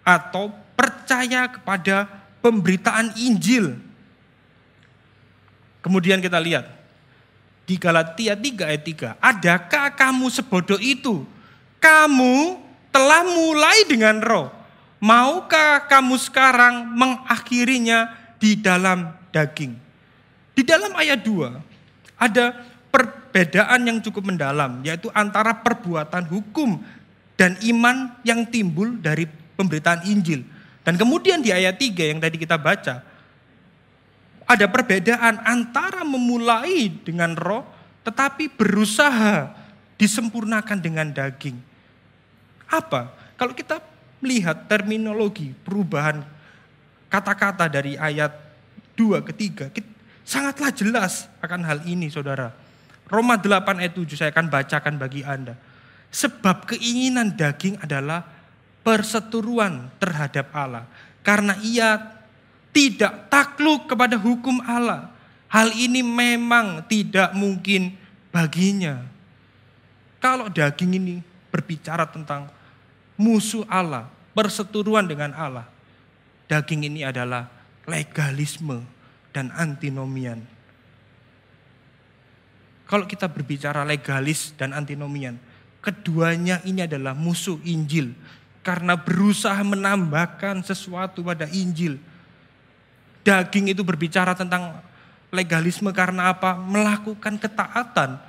[0.01, 2.08] atau percaya kepada
[2.39, 3.75] pemberitaan Injil?
[5.84, 6.65] Kemudian kita lihat
[7.69, 8.84] di Galatia 3 ayat
[9.19, 11.21] 3, adakah kamu sebodoh itu?
[11.78, 12.58] Kamu
[12.89, 14.49] telah mulai dengan roh.
[14.97, 18.10] Maukah kamu sekarang mengakhirinya
[18.41, 19.78] di dalam daging?
[20.56, 22.63] Di dalam ayat 2 ada
[23.36, 26.80] perbedaan yang cukup mendalam, yaitu antara perbuatan hukum
[27.36, 29.28] dan iman yang timbul dari
[29.60, 30.48] pemberitaan Injil.
[30.88, 33.04] Dan kemudian di ayat 3 yang tadi kita baca,
[34.48, 37.67] ada perbedaan antara memulai dengan roh,
[38.08, 39.52] tetapi berusaha
[40.00, 41.60] disempurnakan dengan daging.
[42.71, 43.12] Apa?
[43.36, 43.84] Kalau kita
[44.24, 46.24] melihat terminologi perubahan
[47.12, 48.32] kata-kata dari ayat
[48.95, 49.76] 2 ke 3,
[50.24, 52.63] sangatlah jelas akan hal ini saudara.
[53.06, 55.54] Roma 8 ayat 7 saya akan bacakan bagi Anda.
[56.10, 58.26] Sebab keinginan daging adalah
[58.82, 60.89] perseteruan terhadap Allah.
[61.22, 62.02] Karena ia
[62.74, 65.13] tidak takluk kepada hukum Allah.
[65.52, 67.94] Hal ini memang tidak mungkin
[68.34, 69.06] baginya.
[70.18, 71.15] Kalau daging ini
[71.54, 72.50] berbicara tentang
[73.13, 75.70] musuh Allah, perseteruan dengan Allah.
[76.50, 77.50] Daging ini adalah
[77.86, 78.82] legalisme
[79.30, 80.55] dan antinomian
[82.86, 85.41] kalau kita berbicara legalis dan antinomian,
[85.82, 88.13] keduanya ini adalah musuh Injil
[88.65, 91.98] karena berusaha menambahkan sesuatu pada Injil.
[93.26, 94.82] Daging itu berbicara tentang
[95.34, 96.58] legalisme karena apa?
[96.58, 98.21] Melakukan ketaatan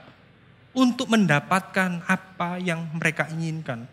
[0.76, 3.84] untuk mendapatkan apa yang mereka inginkan.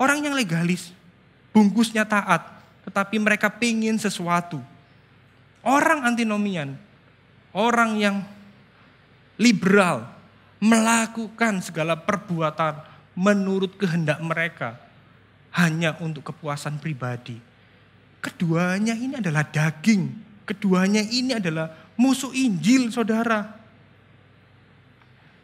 [0.00, 0.92] Orang yang legalis,
[1.52, 2.44] bungkusnya taat,
[2.88, 4.60] tetapi mereka pingin sesuatu.
[5.64, 6.76] Orang antinomian,
[7.52, 8.16] orang yang
[9.38, 10.10] liberal,
[10.58, 12.82] melakukan segala perbuatan
[13.14, 14.78] menurut kehendak mereka
[15.54, 17.38] hanya untuk kepuasan pribadi.
[18.18, 20.10] Keduanya ini adalah daging,
[20.42, 23.54] keduanya ini adalah musuh Injil, saudara.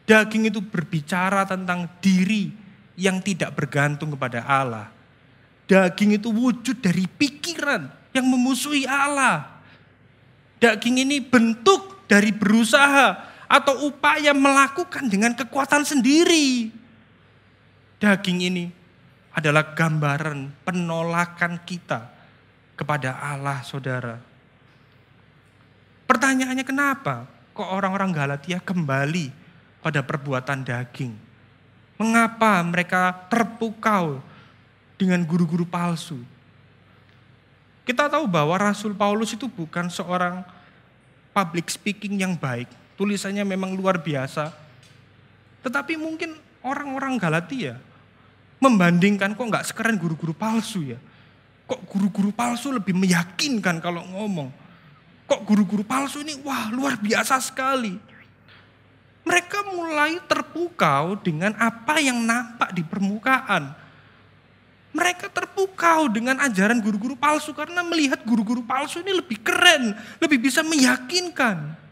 [0.05, 2.53] Daging itu berbicara tentang diri
[2.99, 4.91] yang tidak bergantung kepada Allah.
[5.65, 9.57] Daging itu wujud dari pikiran yang memusuhi Allah.
[10.61, 16.73] Daging ini bentuk dari berusaha atau upaya melakukan dengan kekuatan sendiri.
[18.01, 18.65] Daging ini
[19.31, 22.11] adalah gambaran penolakan kita
[22.75, 24.19] kepada Allah, saudara.
[26.05, 29.31] Pertanyaannya kenapa kok orang-orang Galatia kembali
[29.81, 31.13] pada perbuatan daging?
[31.95, 34.19] Mengapa mereka terpukau
[34.99, 36.19] dengan guru-guru palsu?
[37.85, 40.43] Kita tahu bahwa Rasul Paulus itu bukan seorang
[41.31, 44.51] public speaking yang baik tulisannya memang luar biasa.
[45.63, 47.77] Tetapi mungkin orang-orang Galatia
[48.59, 50.99] membandingkan kok nggak sekeren guru-guru palsu ya.
[51.65, 54.49] Kok guru-guru palsu lebih meyakinkan kalau ngomong.
[55.25, 57.97] Kok guru-guru palsu ini wah luar biasa sekali.
[59.25, 63.73] Mereka mulai terpukau dengan apa yang nampak di permukaan.
[64.95, 70.61] Mereka terpukau dengan ajaran guru-guru palsu karena melihat guru-guru palsu ini lebih keren, lebih bisa
[70.61, 71.84] meyakinkan.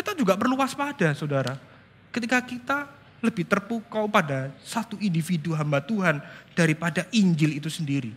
[0.00, 1.60] Kita juga perlu waspada, saudara.
[2.08, 2.88] Ketika kita
[3.20, 6.24] lebih terpukau pada satu individu hamba Tuhan
[6.56, 8.16] daripada Injil itu sendiri.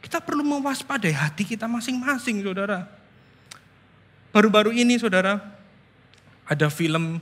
[0.00, 2.88] Kita perlu mewaspadai hati kita masing-masing, saudara.
[4.32, 5.36] Baru-baru ini, saudara,
[6.48, 7.20] ada film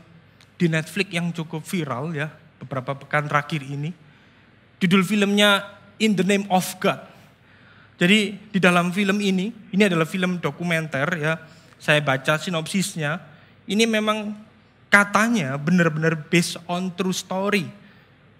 [0.55, 2.31] di Netflix yang cukup viral ya,
[2.63, 3.91] beberapa pekan terakhir ini.
[4.79, 5.67] Judul filmnya
[5.99, 7.03] In the Name of God.
[7.99, 11.43] Jadi di dalam film ini, ini adalah film dokumenter ya.
[11.83, 13.35] Saya baca sinopsisnya
[13.67, 14.35] ini memang
[14.87, 17.67] katanya benar-benar based on true story.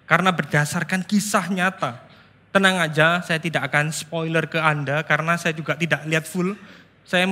[0.07, 1.99] Karena berdasarkan kisah nyata.
[2.55, 6.55] Tenang aja, saya tidak akan spoiler ke Anda karena saya juga tidak lihat full.
[7.03, 7.27] Saya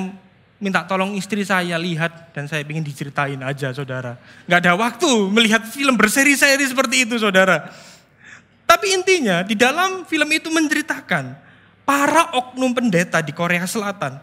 [0.59, 4.19] minta tolong istri saya lihat dan saya ingin diceritain aja saudara.
[4.43, 7.71] Nggak ada waktu melihat film berseri-seri seperti itu saudara.
[8.67, 11.37] Tapi intinya di dalam film itu menceritakan
[11.87, 14.19] para oknum pendeta di Korea Selatan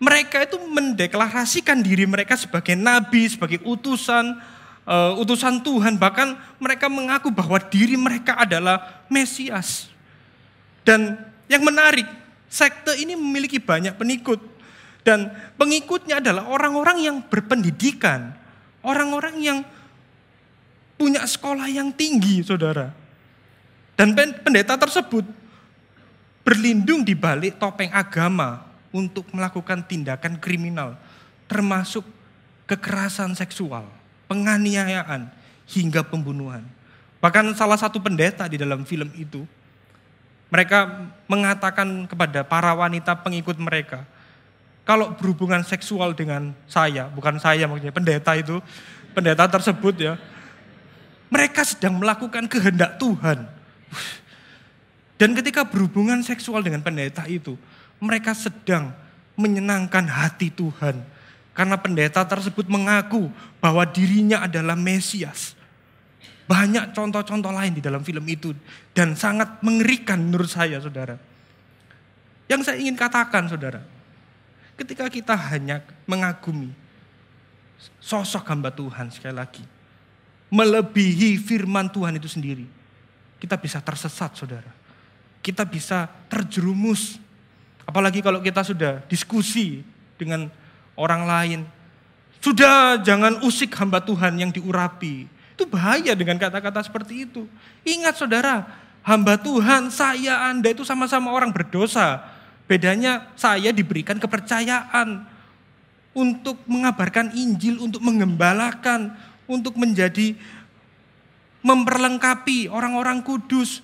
[0.00, 4.40] mereka itu mendeklarasikan diri mereka sebagai nabi, sebagai utusan,
[4.88, 6.00] uh, utusan Tuhan.
[6.00, 9.92] Bahkan mereka mengaku bahwa diri mereka adalah Mesias.
[10.88, 11.20] Dan
[11.52, 12.08] yang menarik,
[12.48, 14.40] sekte ini memiliki banyak pengikut.
[15.04, 18.32] Dan pengikutnya adalah orang-orang yang berpendidikan.
[18.80, 19.58] Orang-orang yang
[20.96, 22.88] punya sekolah yang tinggi, saudara.
[24.00, 25.28] Dan pendeta tersebut
[26.40, 30.98] berlindung di balik topeng agama untuk melakukan tindakan kriminal,
[31.46, 32.02] termasuk
[32.66, 33.86] kekerasan seksual,
[34.26, 35.30] penganiayaan,
[35.70, 36.66] hingga pembunuhan.
[37.22, 39.46] Bahkan salah satu pendeta di dalam film itu,
[40.50, 44.02] mereka mengatakan kepada para wanita pengikut mereka,
[44.82, 48.58] kalau berhubungan seksual dengan saya, bukan saya maksudnya, pendeta itu,
[49.14, 50.14] pendeta tersebut ya,
[51.30, 53.46] mereka sedang melakukan kehendak Tuhan.
[55.20, 57.54] Dan ketika berhubungan seksual dengan pendeta itu,
[58.00, 58.96] mereka sedang
[59.36, 61.00] menyenangkan hati Tuhan.
[61.52, 63.28] Karena pendeta tersebut mengaku
[63.60, 65.54] bahwa dirinya adalah Mesias.
[66.48, 68.56] Banyak contoh-contoh lain di dalam film itu.
[68.96, 71.20] Dan sangat mengerikan menurut saya saudara.
[72.48, 73.84] Yang saya ingin katakan saudara.
[74.74, 76.72] Ketika kita hanya mengagumi
[78.00, 79.64] sosok hamba Tuhan sekali lagi.
[80.50, 82.66] Melebihi firman Tuhan itu sendiri.
[83.38, 84.72] Kita bisa tersesat saudara.
[85.40, 87.16] Kita bisa terjerumus
[87.90, 89.82] Apalagi kalau kita sudah diskusi
[90.14, 90.46] dengan
[90.94, 91.60] orang lain.
[92.38, 95.26] Sudah jangan usik hamba Tuhan yang diurapi.
[95.58, 97.50] Itu bahaya dengan kata-kata seperti itu.
[97.82, 98.62] Ingat saudara,
[99.02, 102.22] hamba Tuhan, saya, Anda itu sama-sama orang berdosa.
[102.70, 105.26] Bedanya saya diberikan kepercayaan
[106.14, 109.18] untuk mengabarkan Injil, untuk mengembalakan,
[109.50, 110.38] untuk menjadi
[111.66, 113.82] memperlengkapi orang-orang kudus.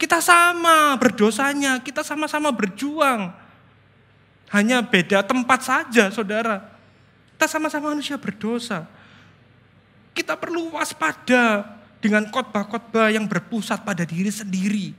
[0.00, 3.32] Kita sama berdosanya, kita sama-sama berjuang.
[4.52, 6.60] Hanya beda tempat saja, saudara.
[7.34, 8.84] Kita sama-sama manusia berdosa.
[10.12, 11.64] Kita perlu waspada
[12.02, 14.92] dengan khotbah-khotbah yang berpusat pada diri sendiri.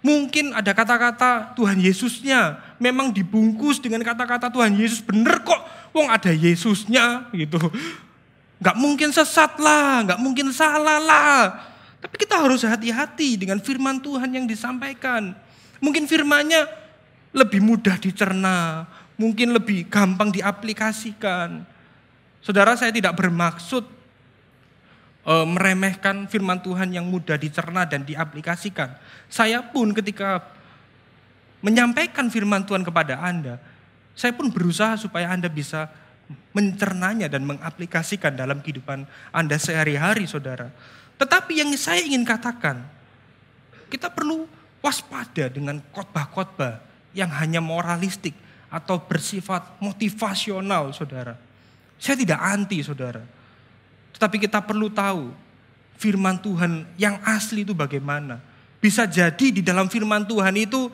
[0.00, 5.60] Mungkin ada kata-kata Tuhan Yesusnya memang dibungkus dengan kata-kata Tuhan Yesus bener kok.
[5.92, 7.60] Wong ada Yesusnya gitu.
[8.64, 11.40] Gak mungkin sesat lah, gak mungkin salah lah.
[12.00, 15.36] Tapi kita harus hati-hati dengan firman Tuhan yang disampaikan.
[15.84, 16.64] Mungkin firmannya
[17.36, 18.88] lebih mudah dicerna,
[19.20, 21.62] mungkin lebih gampang diaplikasikan.
[22.40, 23.84] Saudara saya tidak bermaksud
[25.28, 28.96] e, meremehkan firman Tuhan yang mudah dicerna dan diaplikasikan.
[29.28, 30.40] Saya pun ketika
[31.60, 33.60] menyampaikan firman Tuhan kepada Anda,
[34.16, 35.92] saya pun berusaha supaya Anda bisa
[36.56, 40.72] mencernanya dan mengaplikasikan dalam kehidupan Anda sehari-hari, saudara.
[41.20, 42.80] Tetapi yang saya ingin katakan,
[43.92, 44.48] kita perlu
[44.80, 46.80] waspada dengan khotbah-khotbah
[47.12, 48.32] yang hanya moralistik
[48.72, 51.36] atau bersifat motivasional, saudara.
[52.00, 53.20] Saya tidak anti, saudara.
[54.16, 55.28] Tetapi kita perlu tahu
[56.00, 58.40] firman Tuhan yang asli itu bagaimana.
[58.80, 60.88] Bisa jadi di dalam firman Tuhan itu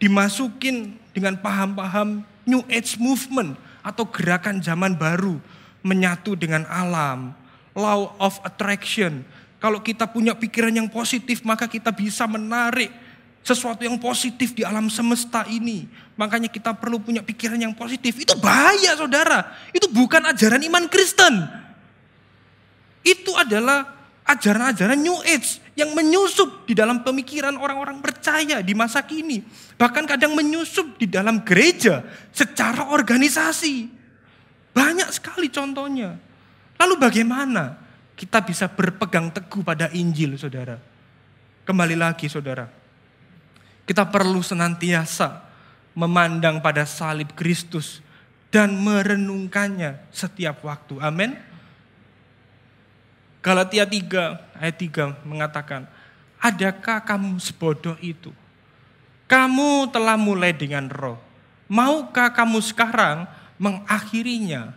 [0.00, 5.36] dimasukin dengan paham-paham New Age Movement atau gerakan zaman baru
[5.84, 7.36] menyatu dengan alam,
[7.76, 9.26] law of attraction.
[9.62, 12.90] Kalau kita punya pikiran yang positif, maka kita bisa menarik
[13.46, 15.86] sesuatu yang positif di alam semesta ini.
[16.18, 18.18] Makanya kita perlu punya pikiran yang positif.
[18.18, 19.54] Itu bahaya saudara.
[19.70, 21.46] Itu bukan ajaran iman Kristen.
[23.06, 23.86] Itu adalah
[24.26, 29.46] ajaran-ajaran New Age yang menyusup di dalam pemikiran orang-orang percaya di masa kini.
[29.78, 32.02] Bahkan kadang menyusup di dalam gereja
[32.34, 33.86] secara organisasi.
[34.74, 36.18] Banyak sekali contohnya.
[36.82, 37.81] Lalu bagaimana
[38.22, 40.78] kita bisa berpegang teguh pada Injil saudara?
[41.66, 42.82] Kembali lagi saudara
[43.82, 45.42] kita perlu senantiasa
[45.92, 48.00] memandang pada salib Kristus
[48.48, 51.02] dan merenungkannya setiap waktu.
[51.02, 51.34] Amin.
[53.42, 55.90] Galatia 3 ayat 3 mengatakan,
[56.38, 58.30] "Adakah kamu sebodoh itu?
[59.26, 61.18] Kamu telah mulai dengan roh.
[61.66, 63.26] Maukah kamu sekarang
[63.58, 64.70] mengakhirinya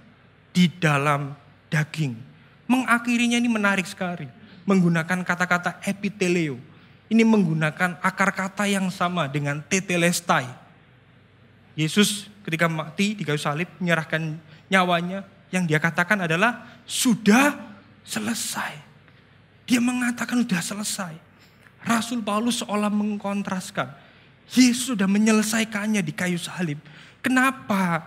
[0.50, 1.38] di dalam
[1.70, 2.18] daging?"
[2.66, 4.26] Mengakhirinya ini menarik sekali.
[4.66, 6.58] Menggunakan kata-kata epiteleo
[7.06, 10.50] ini menggunakan akar kata yang sama dengan tetelestai.
[11.78, 15.22] Yesus ketika mati di kayu salib menyerahkan nyawanya
[15.54, 17.54] yang dia katakan adalah sudah
[18.02, 18.74] selesai.
[19.70, 21.14] Dia mengatakan sudah selesai.
[21.86, 23.94] Rasul Paulus seolah mengkontraskan.
[24.50, 26.82] Yesus sudah menyelesaikannya di kayu salib.
[27.22, 28.02] Kenapa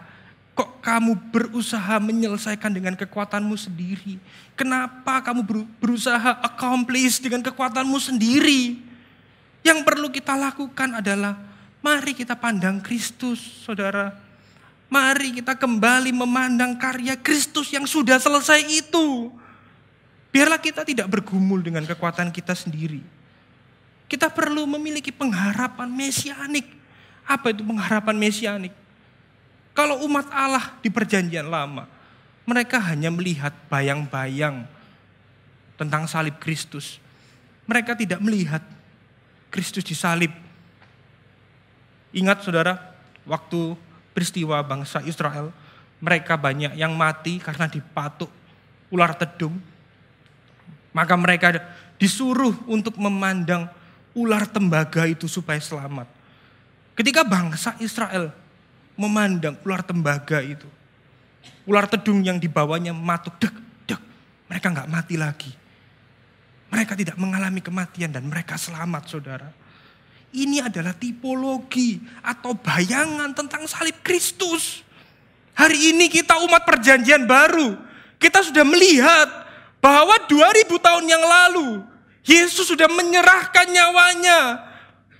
[0.58, 4.18] kok kamu berusaha menyelesaikan dengan kekuatanmu sendiri?
[4.58, 5.46] Kenapa kamu
[5.78, 8.82] berusaha accomplish dengan kekuatanmu sendiri?
[9.62, 11.38] Yang perlu kita lakukan adalah
[11.78, 14.18] mari kita pandang Kristus, saudara.
[14.90, 19.30] Mari kita kembali memandang karya Kristus yang sudah selesai itu.
[20.34, 22.98] Biarlah kita tidak bergumul dengan kekuatan kita sendiri.
[24.10, 26.66] Kita perlu memiliki pengharapan mesianik.
[27.22, 28.87] Apa itu pengharapan mesianik?
[29.78, 31.86] Kalau umat Allah di perjanjian lama,
[32.42, 34.66] mereka hanya melihat bayang-bayang
[35.78, 36.98] tentang salib Kristus.
[37.62, 38.58] Mereka tidak melihat
[39.54, 40.34] Kristus disalib.
[42.10, 42.74] Ingat saudara,
[43.22, 43.78] waktu
[44.10, 45.54] peristiwa bangsa Israel,
[46.02, 48.34] mereka banyak yang mati karena dipatuk
[48.90, 49.62] ular tedung.
[50.90, 51.54] Maka mereka
[52.02, 53.70] disuruh untuk memandang
[54.10, 56.10] ular tembaga itu supaya selamat.
[56.98, 58.47] Ketika bangsa Israel
[58.98, 60.66] memandang ular tembaga itu,
[61.64, 63.54] ular tedung yang dibawanya matuk, dek,
[63.86, 64.02] dek,
[64.50, 65.52] mereka nggak mati lagi.
[66.68, 69.48] Mereka tidak mengalami kematian dan mereka selamat saudara.
[70.28, 74.84] Ini adalah tipologi atau bayangan tentang salib Kristus.
[75.56, 77.72] Hari ini kita umat perjanjian baru.
[78.20, 79.48] Kita sudah melihat
[79.80, 81.80] bahwa 2000 tahun yang lalu
[82.28, 84.68] Yesus sudah menyerahkan nyawanya.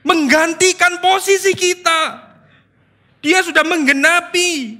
[0.04, 2.27] Menggantikan posisi kita.
[3.18, 4.78] Dia sudah menggenapi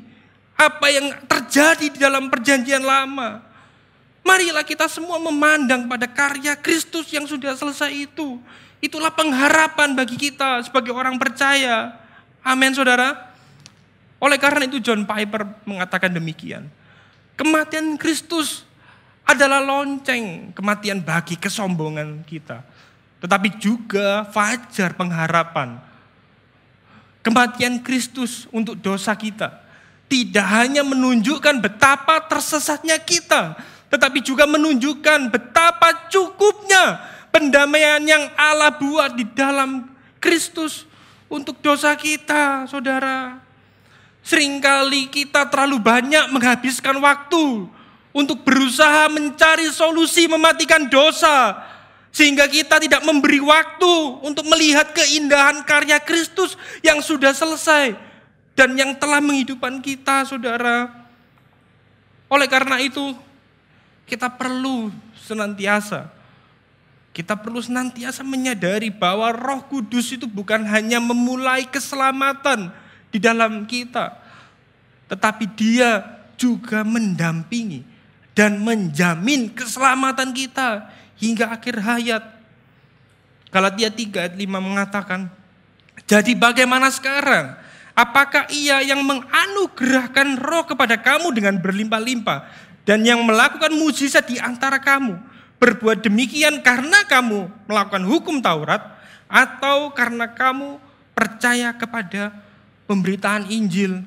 [0.59, 3.43] apa yang terjadi di dalam perjanjian lama.
[4.27, 8.39] Marilah kita semua memandang pada karya Kristus yang sudah selesai itu.
[8.79, 11.97] Itulah pengharapan bagi kita sebagai orang percaya.
[12.45, 13.33] Amin saudara.
[14.19, 16.67] Oleh karena itu John Piper mengatakan demikian.
[17.39, 18.67] Kematian Kristus
[19.23, 22.67] adalah lonceng kematian bagi kesombongan kita.
[23.23, 25.88] Tetapi juga fajar pengharapan.
[27.29, 29.61] Kematian Kristus untuk dosa kita.
[30.09, 37.01] Tidak hanya menunjukkan betapa tersesatnya kita tetapi juga menunjukkan betapa cukupnya
[37.33, 39.89] pendamaian yang Allah buat di dalam
[40.21, 40.85] Kristus
[41.29, 43.41] untuk dosa kita, saudara.
[44.21, 47.65] Seringkali kita terlalu banyak menghabiskan waktu
[48.13, 51.57] untuk berusaha mencari solusi mematikan dosa,
[52.19, 53.95] sehingga kita tidak memberi waktu
[54.27, 57.95] untuk melihat keindahan karya Kristus yang sudah selesai
[58.59, 60.91] dan yang telah menghidupkan kita, saudara.
[62.27, 63.15] Oleh karena itu,
[64.03, 66.19] kita perlu senantiasa
[67.19, 72.71] kita perlu senantiasa menyadari bahwa Roh Kudus itu bukan hanya memulai keselamatan
[73.11, 74.15] di dalam kita,
[75.11, 75.99] tetapi Dia
[76.39, 77.83] juga mendampingi
[78.39, 80.87] dan menjamin keselamatan kita
[81.19, 82.25] hingga akhir hayat.
[83.49, 85.21] Galatia 3 ayat 5 mengatakan,
[86.05, 87.57] jadi bagaimana sekarang?
[87.99, 92.47] Apakah ia yang menganugerahkan roh kepada kamu dengan berlimpah-limpah
[92.87, 95.19] dan yang melakukan mujizat di antara kamu?
[95.59, 98.81] berbuat demikian karena kamu melakukan hukum Taurat
[99.27, 100.79] atau karena kamu
[101.13, 102.31] percaya kepada
[102.87, 104.01] pemberitaan Injil.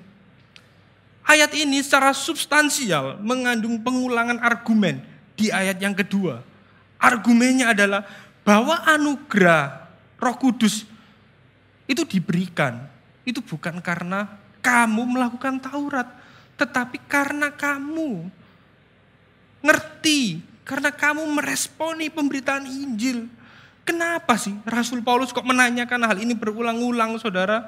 [1.22, 5.04] Ayat ini secara substansial mengandung pengulangan argumen
[5.38, 6.42] di ayat yang kedua.
[7.02, 8.06] Argumennya adalah
[8.46, 9.90] bahwa anugerah
[10.22, 10.86] Roh Kudus
[11.90, 12.86] itu diberikan.
[13.26, 16.06] Itu bukan karena kamu melakukan Taurat,
[16.62, 18.30] tetapi karena kamu
[19.66, 23.26] ngerti karena kamu meresponi pemberitaan Injil.
[23.82, 27.66] Kenapa sih Rasul Paulus kok menanyakan hal ini berulang-ulang saudara?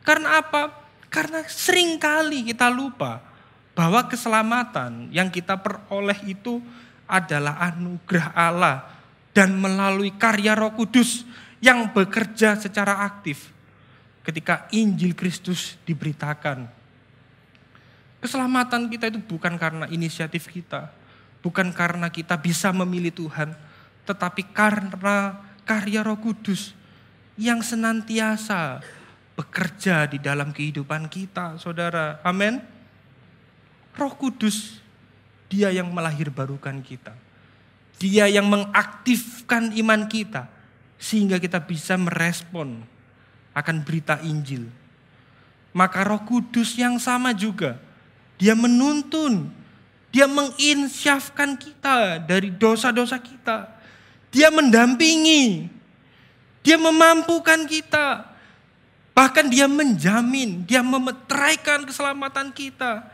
[0.00, 0.72] Karena apa?
[1.12, 3.20] Karena sering kali kita lupa
[3.76, 6.64] bahwa keselamatan yang kita peroleh itu
[7.06, 8.76] adalah anugerah Allah
[9.30, 11.26] dan melalui karya Roh Kudus
[11.62, 13.50] yang bekerja secara aktif
[14.26, 16.66] ketika Injil Kristus diberitakan.
[18.18, 20.90] Keselamatan kita itu bukan karena inisiatif kita,
[21.46, 23.54] Bukan karena kita bisa memilih Tuhan,
[24.02, 26.74] tetapi karena karya Roh Kudus
[27.38, 28.82] yang senantiasa
[29.38, 32.18] bekerja di dalam kehidupan kita, saudara.
[32.26, 32.58] Amin.
[33.94, 34.82] Roh Kudus,
[35.46, 37.14] Dia yang melahirbarukan kita.
[37.96, 40.50] Dia yang mengaktifkan iman kita
[41.00, 42.84] sehingga kita bisa merespon
[43.56, 44.68] akan berita Injil.
[45.72, 47.80] Maka Roh Kudus yang sama juga
[48.36, 49.48] dia menuntun
[50.16, 53.68] dia menginsyafkan kita dari dosa-dosa kita.
[54.32, 55.68] Dia mendampingi.
[56.64, 58.24] Dia memampukan kita.
[59.12, 63.04] Bahkan dia menjamin, dia memeteraikan keselamatan kita.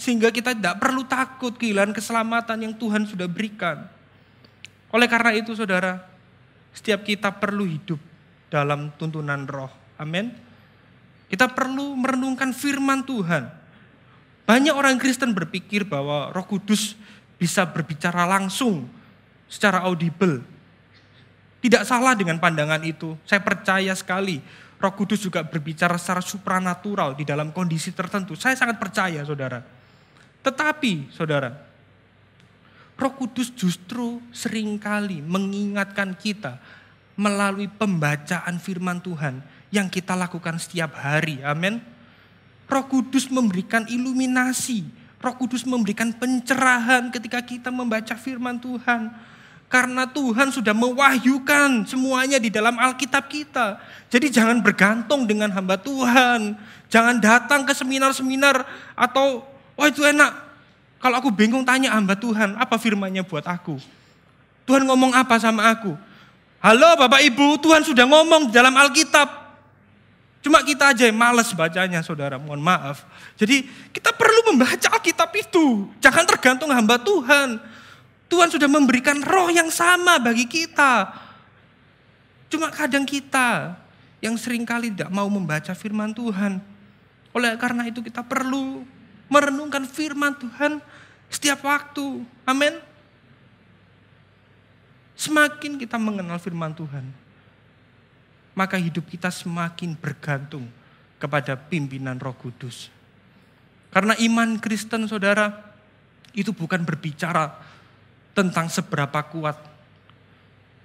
[0.00, 3.84] Sehingga kita tidak perlu takut kehilangan keselamatan yang Tuhan sudah berikan.
[4.96, 6.00] Oleh karena itu saudara,
[6.72, 8.00] setiap kita perlu hidup
[8.48, 9.68] dalam tuntunan roh.
[10.00, 10.32] Amin.
[11.28, 13.60] Kita perlu merenungkan firman Tuhan
[14.50, 16.98] banyak orang Kristen berpikir bahwa Roh Kudus
[17.38, 18.82] bisa berbicara langsung
[19.46, 20.42] secara audible.
[21.62, 23.14] Tidak salah dengan pandangan itu.
[23.22, 24.42] Saya percaya sekali
[24.82, 28.34] Roh Kudus juga berbicara secara supranatural di dalam kondisi tertentu.
[28.34, 29.62] Saya sangat percaya, Saudara.
[30.40, 31.52] Tetapi, Saudara,
[33.00, 36.60] Roh Kudus justru sering kali mengingatkan kita
[37.16, 39.40] melalui pembacaan firman Tuhan
[39.72, 41.40] yang kita lakukan setiap hari.
[41.40, 41.80] Amin.
[42.68, 44.84] Roh Kudus memberikan iluminasi,
[45.20, 49.12] Roh Kudus memberikan pencerahan ketika kita membaca firman Tuhan.
[49.70, 53.78] Karena Tuhan sudah mewahyukan semuanya di dalam Alkitab kita.
[54.10, 56.58] Jadi jangan bergantung dengan hamba Tuhan.
[56.90, 58.66] Jangan datang ke seminar-seminar
[58.98, 59.46] atau,
[59.80, 60.52] wah itu enak.
[61.00, 63.80] Kalau aku bingung tanya hamba Tuhan, apa firmannya buat aku?
[64.68, 65.96] Tuhan ngomong apa sama aku?
[66.60, 69.40] Halo Bapak Ibu, Tuhan sudah ngomong dalam Alkitab.
[70.44, 73.08] Cuma kita aja yang males bacanya saudara, mohon maaf.
[73.40, 73.64] Jadi
[73.96, 75.88] kita perlu membaca Alkitab itu.
[76.04, 77.56] Jangan tergantung hamba Tuhan.
[78.28, 81.08] Tuhan sudah memberikan roh yang sama bagi kita.
[82.52, 83.80] Cuma kadang kita
[84.20, 86.60] yang sering kali tidak mau membaca firman Tuhan.
[87.32, 88.84] Oleh karena itu kita perlu
[89.30, 90.82] merenungkan firman Tuhan
[91.30, 92.26] setiap waktu.
[92.44, 92.74] Amin.
[95.14, 97.06] Semakin kita mengenal firman Tuhan,
[98.52, 100.66] maka hidup kita semakin bergantung
[101.22, 102.90] kepada pimpinan Roh Kudus.
[103.94, 105.52] Karena iman Kristen, saudara,
[106.32, 107.52] itu bukan berbicara
[108.32, 109.60] tentang seberapa kuat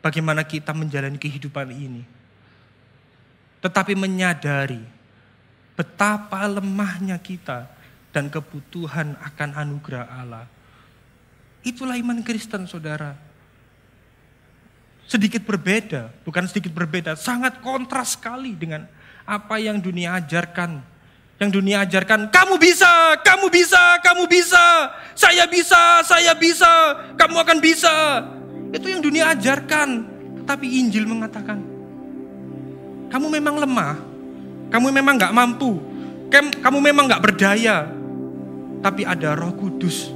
[0.04, 2.04] bagaimana kita menjalani kehidupan ini,
[3.64, 4.84] tetapi menyadari
[5.80, 7.75] betapa lemahnya kita
[8.16, 10.47] dan kebutuhan akan anugerah Allah.
[11.68, 13.26] Itulah iman Kristen, saudara
[15.05, 18.89] sedikit berbeda, bukan sedikit berbeda, sangat kontras sekali dengan
[19.26, 20.82] apa yang dunia ajarkan.
[21.36, 24.66] Yang dunia ajarkan, kamu bisa, kamu bisa, kamu bisa,
[25.20, 26.72] saya bisa, saya bisa,
[27.20, 28.24] kamu akan bisa.
[28.72, 30.16] Itu yang dunia ajarkan.
[30.47, 31.59] Tapi Injil mengatakan,
[33.11, 33.99] kamu memang lemah,
[34.72, 35.76] kamu memang gak mampu,
[36.63, 37.84] kamu memang gak berdaya.
[38.86, 40.14] Tapi ada roh kudus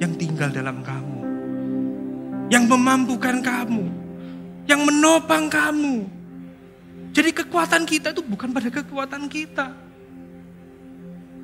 [0.00, 1.20] yang tinggal dalam kamu.
[2.48, 3.84] Yang memampukan kamu.
[4.64, 6.08] Yang menopang kamu.
[7.12, 9.76] Jadi kekuatan kita itu bukan pada kekuatan kita.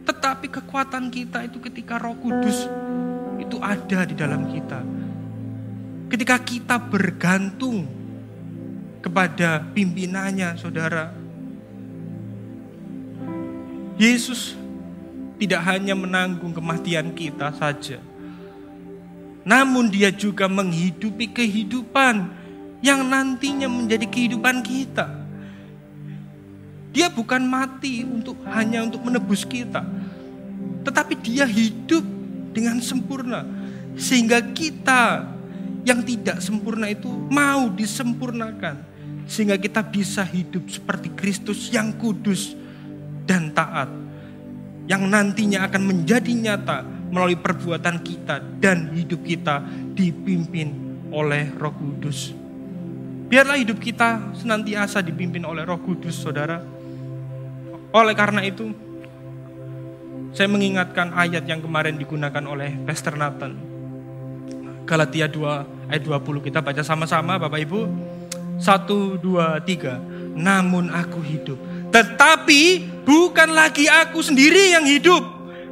[0.09, 2.65] Tetapi kekuatan kita itu ketika roh kudus
[3.37, 4.81] itu ada di dalam kita.
[6.09, 7.85] Ketika kita bergantung
[9.05, 11.13] kepada pimpinannya saudara.
[14.01, 14.56] Yesus
[15.37, 18.01] tidak hanya menanggung kematian kita saja.
[19.47, 22.35] Namun dia juga menghidupi kehidupan
[22.83, 25.07] yang nantinya menjadi kehidupan kita.
[26.91, 29.85] Dia bukan mati untuk hanya untuk menebus kita,
[30.83, 32.03] tetapi dia hidup
[32.57, 33.45] dengan sempurna
[34.01, 35.29] sehingga kita
[35.85, 38.81] yang tidak sempurna itu mau disempurnakan
[39.29, 42.57] sehingga kita bisa hidup seperti Kristus yang kudus
[43.29, 44.06] dan taat
[44.87, 49.63] yang nantinya akan menjadi nyata melalui perbuatan kita dan hidup kita
[49.95, 52.35] dipimpin oleh Roh Kudus.
[53.27, 56.63] Biarlah hidup kita senantiasa dipimpin oleh Roh Kudus, Saudara.
[57.91, 58.71] Oleh karena itu,
[60.31, 63.59] saya mengingatkan ayat yang kemarin digunakan oleh Pastor Nathan.
[64.87, 67.81] Galatia 2 ayat 20 kita baca sama-sama Bapak Ibu.
[68.63, 70.39] 1 2 3.
[70.39, 71.59] Namun aku hidup
[71.97, 75.25] tetapi bukan lagi aku sendiri yang hidup,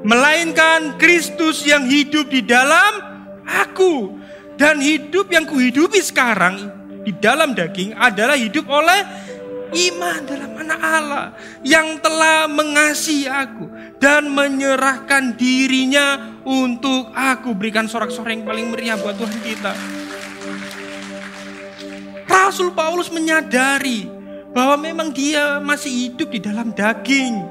[0.09, 2.97] melainkan Kristus yang hidup di dalam
[3.45, 4.25] aku.
[4.57, 6.71] Dan hidup yang kuhidupi sekarang
[7.05, 9.03] di dalam daging adalah hidup oleh
[9.75, 11.27] iman dalam anak Allah
[11.67, 13.67] yang telah mengasihi aku
[13.99, 19.73] dan menyerahkan dirinya untuk aku berikan sorak-sorak yang paling meriah buat Tuhan kita.
[22.31, 24.14] Rasul Paulus menyadari
[24.55, 27.43] bahwa memang dia masih hidup di dalam daging.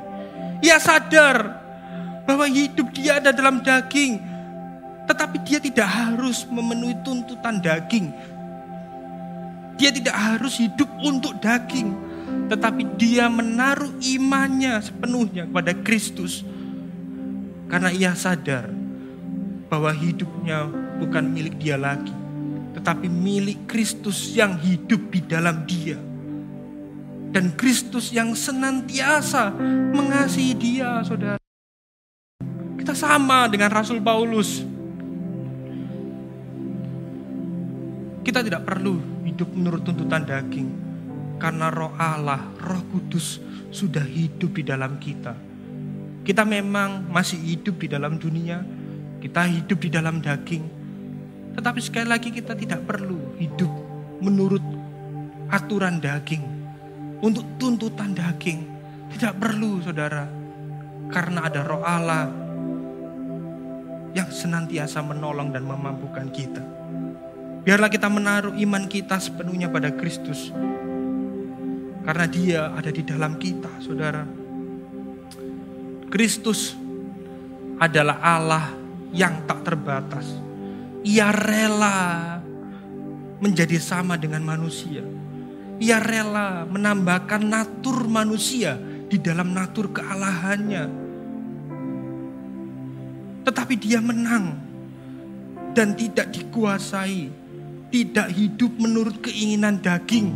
[0.63, 1.59] Ia sadar
[2.23, 4.23] bahwa hidup dia ada dalam daging,
[5.11, 8.07] tetapi dia tidak harus memenuhi tuntutan daging.
[9.75, 11.91] Dia tidak harus hidup untuk daging,
[12.47, 16.47] tetapi dia menaruh imannya sepenuhnya kepada Kristus.
[17.67, 18.71] Karena ia sadar
[19.67, 20.71] bahwa hidupnya
[21.03, 22.15] bukan milik dia lagi,
[22.79, 26.12] tetapi milik Kristus yang hidup di dalam dia
[27.33, 29.49] dan Kristus yang senantiasa
[29.89, 31.41] mengasihi dia, saudara.
[32.77, 34.61] Kita sama dengan Rasul Paulus.
[38.21, 40.69] Kita tidak perlu hidup menurut tuntutan daging.
[41.41, 43.41] Karena roh Allah, roh kudus
[43.73, 45.33] sudah hidup di dalam kita.
[46.23, 48.61] Kita memang masih hidup di dalam dunia.
[49.19, 50.63] Kita hidup di dalam daging.
[51.57, 53.71] Tetapi sekali lagi kita tidak perlu hidup
[54.23, 54.63] menurut
[55.51, 56.62] aturan daging
[57.23, 58.67] untuk tuntutan daging.
[59.15, 60.27] Tidak perlu saudara.
[61.07, 62.27] Karena ada roh Allah
[64.11, 66.61] yang senantiasa menolong dan memampukan kita.
[67.63, 70.51] Biarlah kita menaruh iman kita sepenuhnya pada Kristus.
[72.03, 74.27] Karena dia ada di dalam kita saudara.
[76.11, 76.75] Kristus
[77.79, 78.65] adalah Allah
[79.15, 80.27] yang tak terbatas.
[81.07, 81.99] Ia rela
[83.39, 85.22] menjadi sama dengan manusia
[85.81, 88.77] ia rela menambahkan natur manusia
[89.09, 90.83] di dalam natur kealahannya.
[93.43, 94.55] Tetapi dia menang
[95.73, 97.29] dan tidak dikuasai,
[97.89, 100.33] tidak hidup menurut keinginan daging,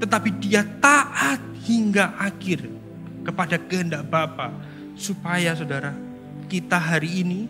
[0.00, 2.66] tetapi dia taat hingga akhir
[3.22, 4.50] kepada kehendak Bapa
[4.96, 5.92] supaya saudara
[6.48, 7.40] kita hari ini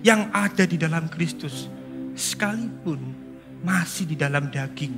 [0.00, 1.68] yang ada di dalam Kristus
[2.16, 3.29] sekalipun
[3.60, 4.94] masih di dalam daging.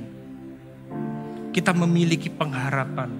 [1.53, 3.11] Kita memiliki pengharapan.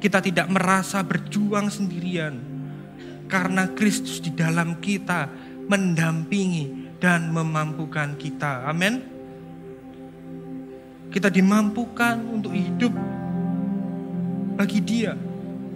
[0.00, 2.36] Kita tidak merasa berjuang sendirian
[3.24, 5.30] karena Kristus di dalam kita
[5.64, 8.68] mendampingi dan memampukan kita.
[8.68, 9.00] Amin.
[11.08, 12.92] Kita dimampukan untuk hidup
[14.58, 15.14] bagi Dia.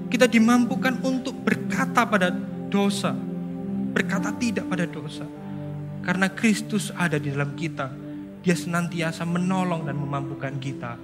[0.09, 2.33] Kita dimampukan untuk berkata pada
[2.69, 3.13] dosa,
[3.93, 5.25] berkata tidak pada dosa,
[6.01, 8.08] karena Kristus ada di dalam kita
[8.43, 10.97] dia senantiasa menolong dan memampukan kita.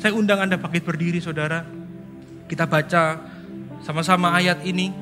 [0.00, 1.64] Saya undang Anda bangkit berdiri saudara.
[2.48, 3.20] Kita baca
[3.84, 4.92] sama-sama ayat ini.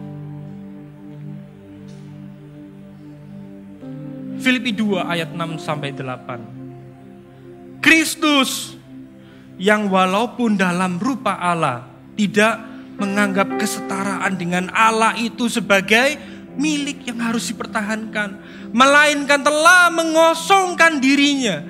[4.39, 7.83] Filipi 2 ayat 6 sampai 8.
[7.83, 8.79] Kristus
[9.59, 12.59] yang walaupun dalam rupa Allah tidak
[12.99, 16.19] menganggap kesetaraan dengan Allah itu sebagai
[16.59, 21.65] milik yang harus dipertahankan, melainkan telah mengosongkan dirinya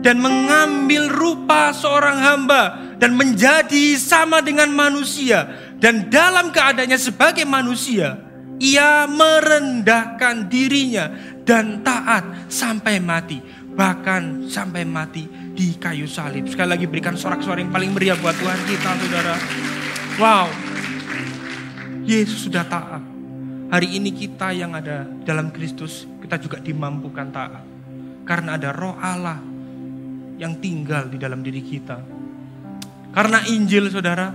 [0.00, 2.62] dan mengambil rupa seorang hamba
[2.98, 5.46] dan menjadi sama dengan manusia
[5.78, 8.28] dan dalam keadaannya sebagai manusia
[8.58, 11.14] Ia merendahkan dirinya
[11.46, 13.38] dan taat sampai mati.
[13.78, 16.50] Bahkan sampai mati di kayu salib.
[16.50, 19.34] Sekali lagi berikan sorak-sorak yang paling meriah buat Tuhan kita saudara.
[20.18, 20.50] Wow.
[22.02, 23.07] Yesus sudah taat.
[23.68, 27.60] Hari ini kita yang ada dalam Kristus, kita juga dimampukan taat.
[28.24, 29.44] Karena ada roh Allah
[30.40, 32.00] yang tinggal di dalam diri kita.
[33.12, 34.32] Karena Injil saudara,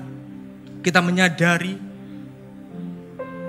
[0.86, 1.74] kita menyadari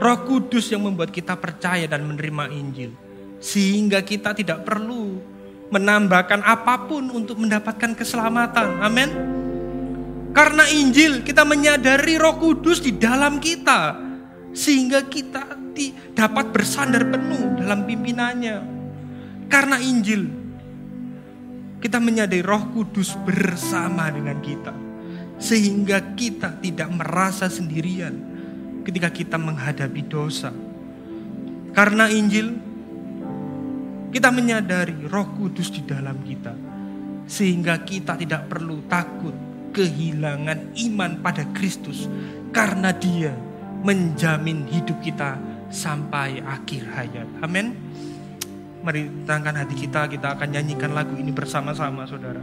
[0.00, 2.96] roh kudus yang membuat kita percaya dan menerima Injil.
[3.44, 5.20] Sehingga kita tidak perlu
[5.68, 8.80] menambahkan apa pun untuk mendapatkan keselamatan.
[8.80, 9.12] Amin.
[10.32, 14.00] Karena Injil kita menyadari roh kudus di dalam kita.
[14.56, 15.63] Sehingga kita
[16.14, 18.56] dapat bersandar penuh dalam pimpinannya.
[19.50, 20.44] Karena Injil
[21.84, 24.72] kita menyadari roh kudus bersama dengan kita.
[25.36, 28.14] Sehingga kita tidak merasa sendirian
[28.86, 30.54] ketika kita menghadapi dosa.
[31.74, 32.54] Karena Injil
[34.14, 36.56] kita menyadari roh kudus di dalam kita.
[37.28, 39.34] Sehingga kita tidak perlu takut
[39.74, 42.08] kehilangan iman pada Kristus.
[42.54, 43.34] Karena dia
[43.84, 45.36] menjamin hidup kita
[45.74, 47.26] sampai akhir hayat.
[47.42, 47.74] Amin.
[48.86, 52.40] Mari tangan hati kita, kita akan nyanyikan lagu ini bersama-sama saudara.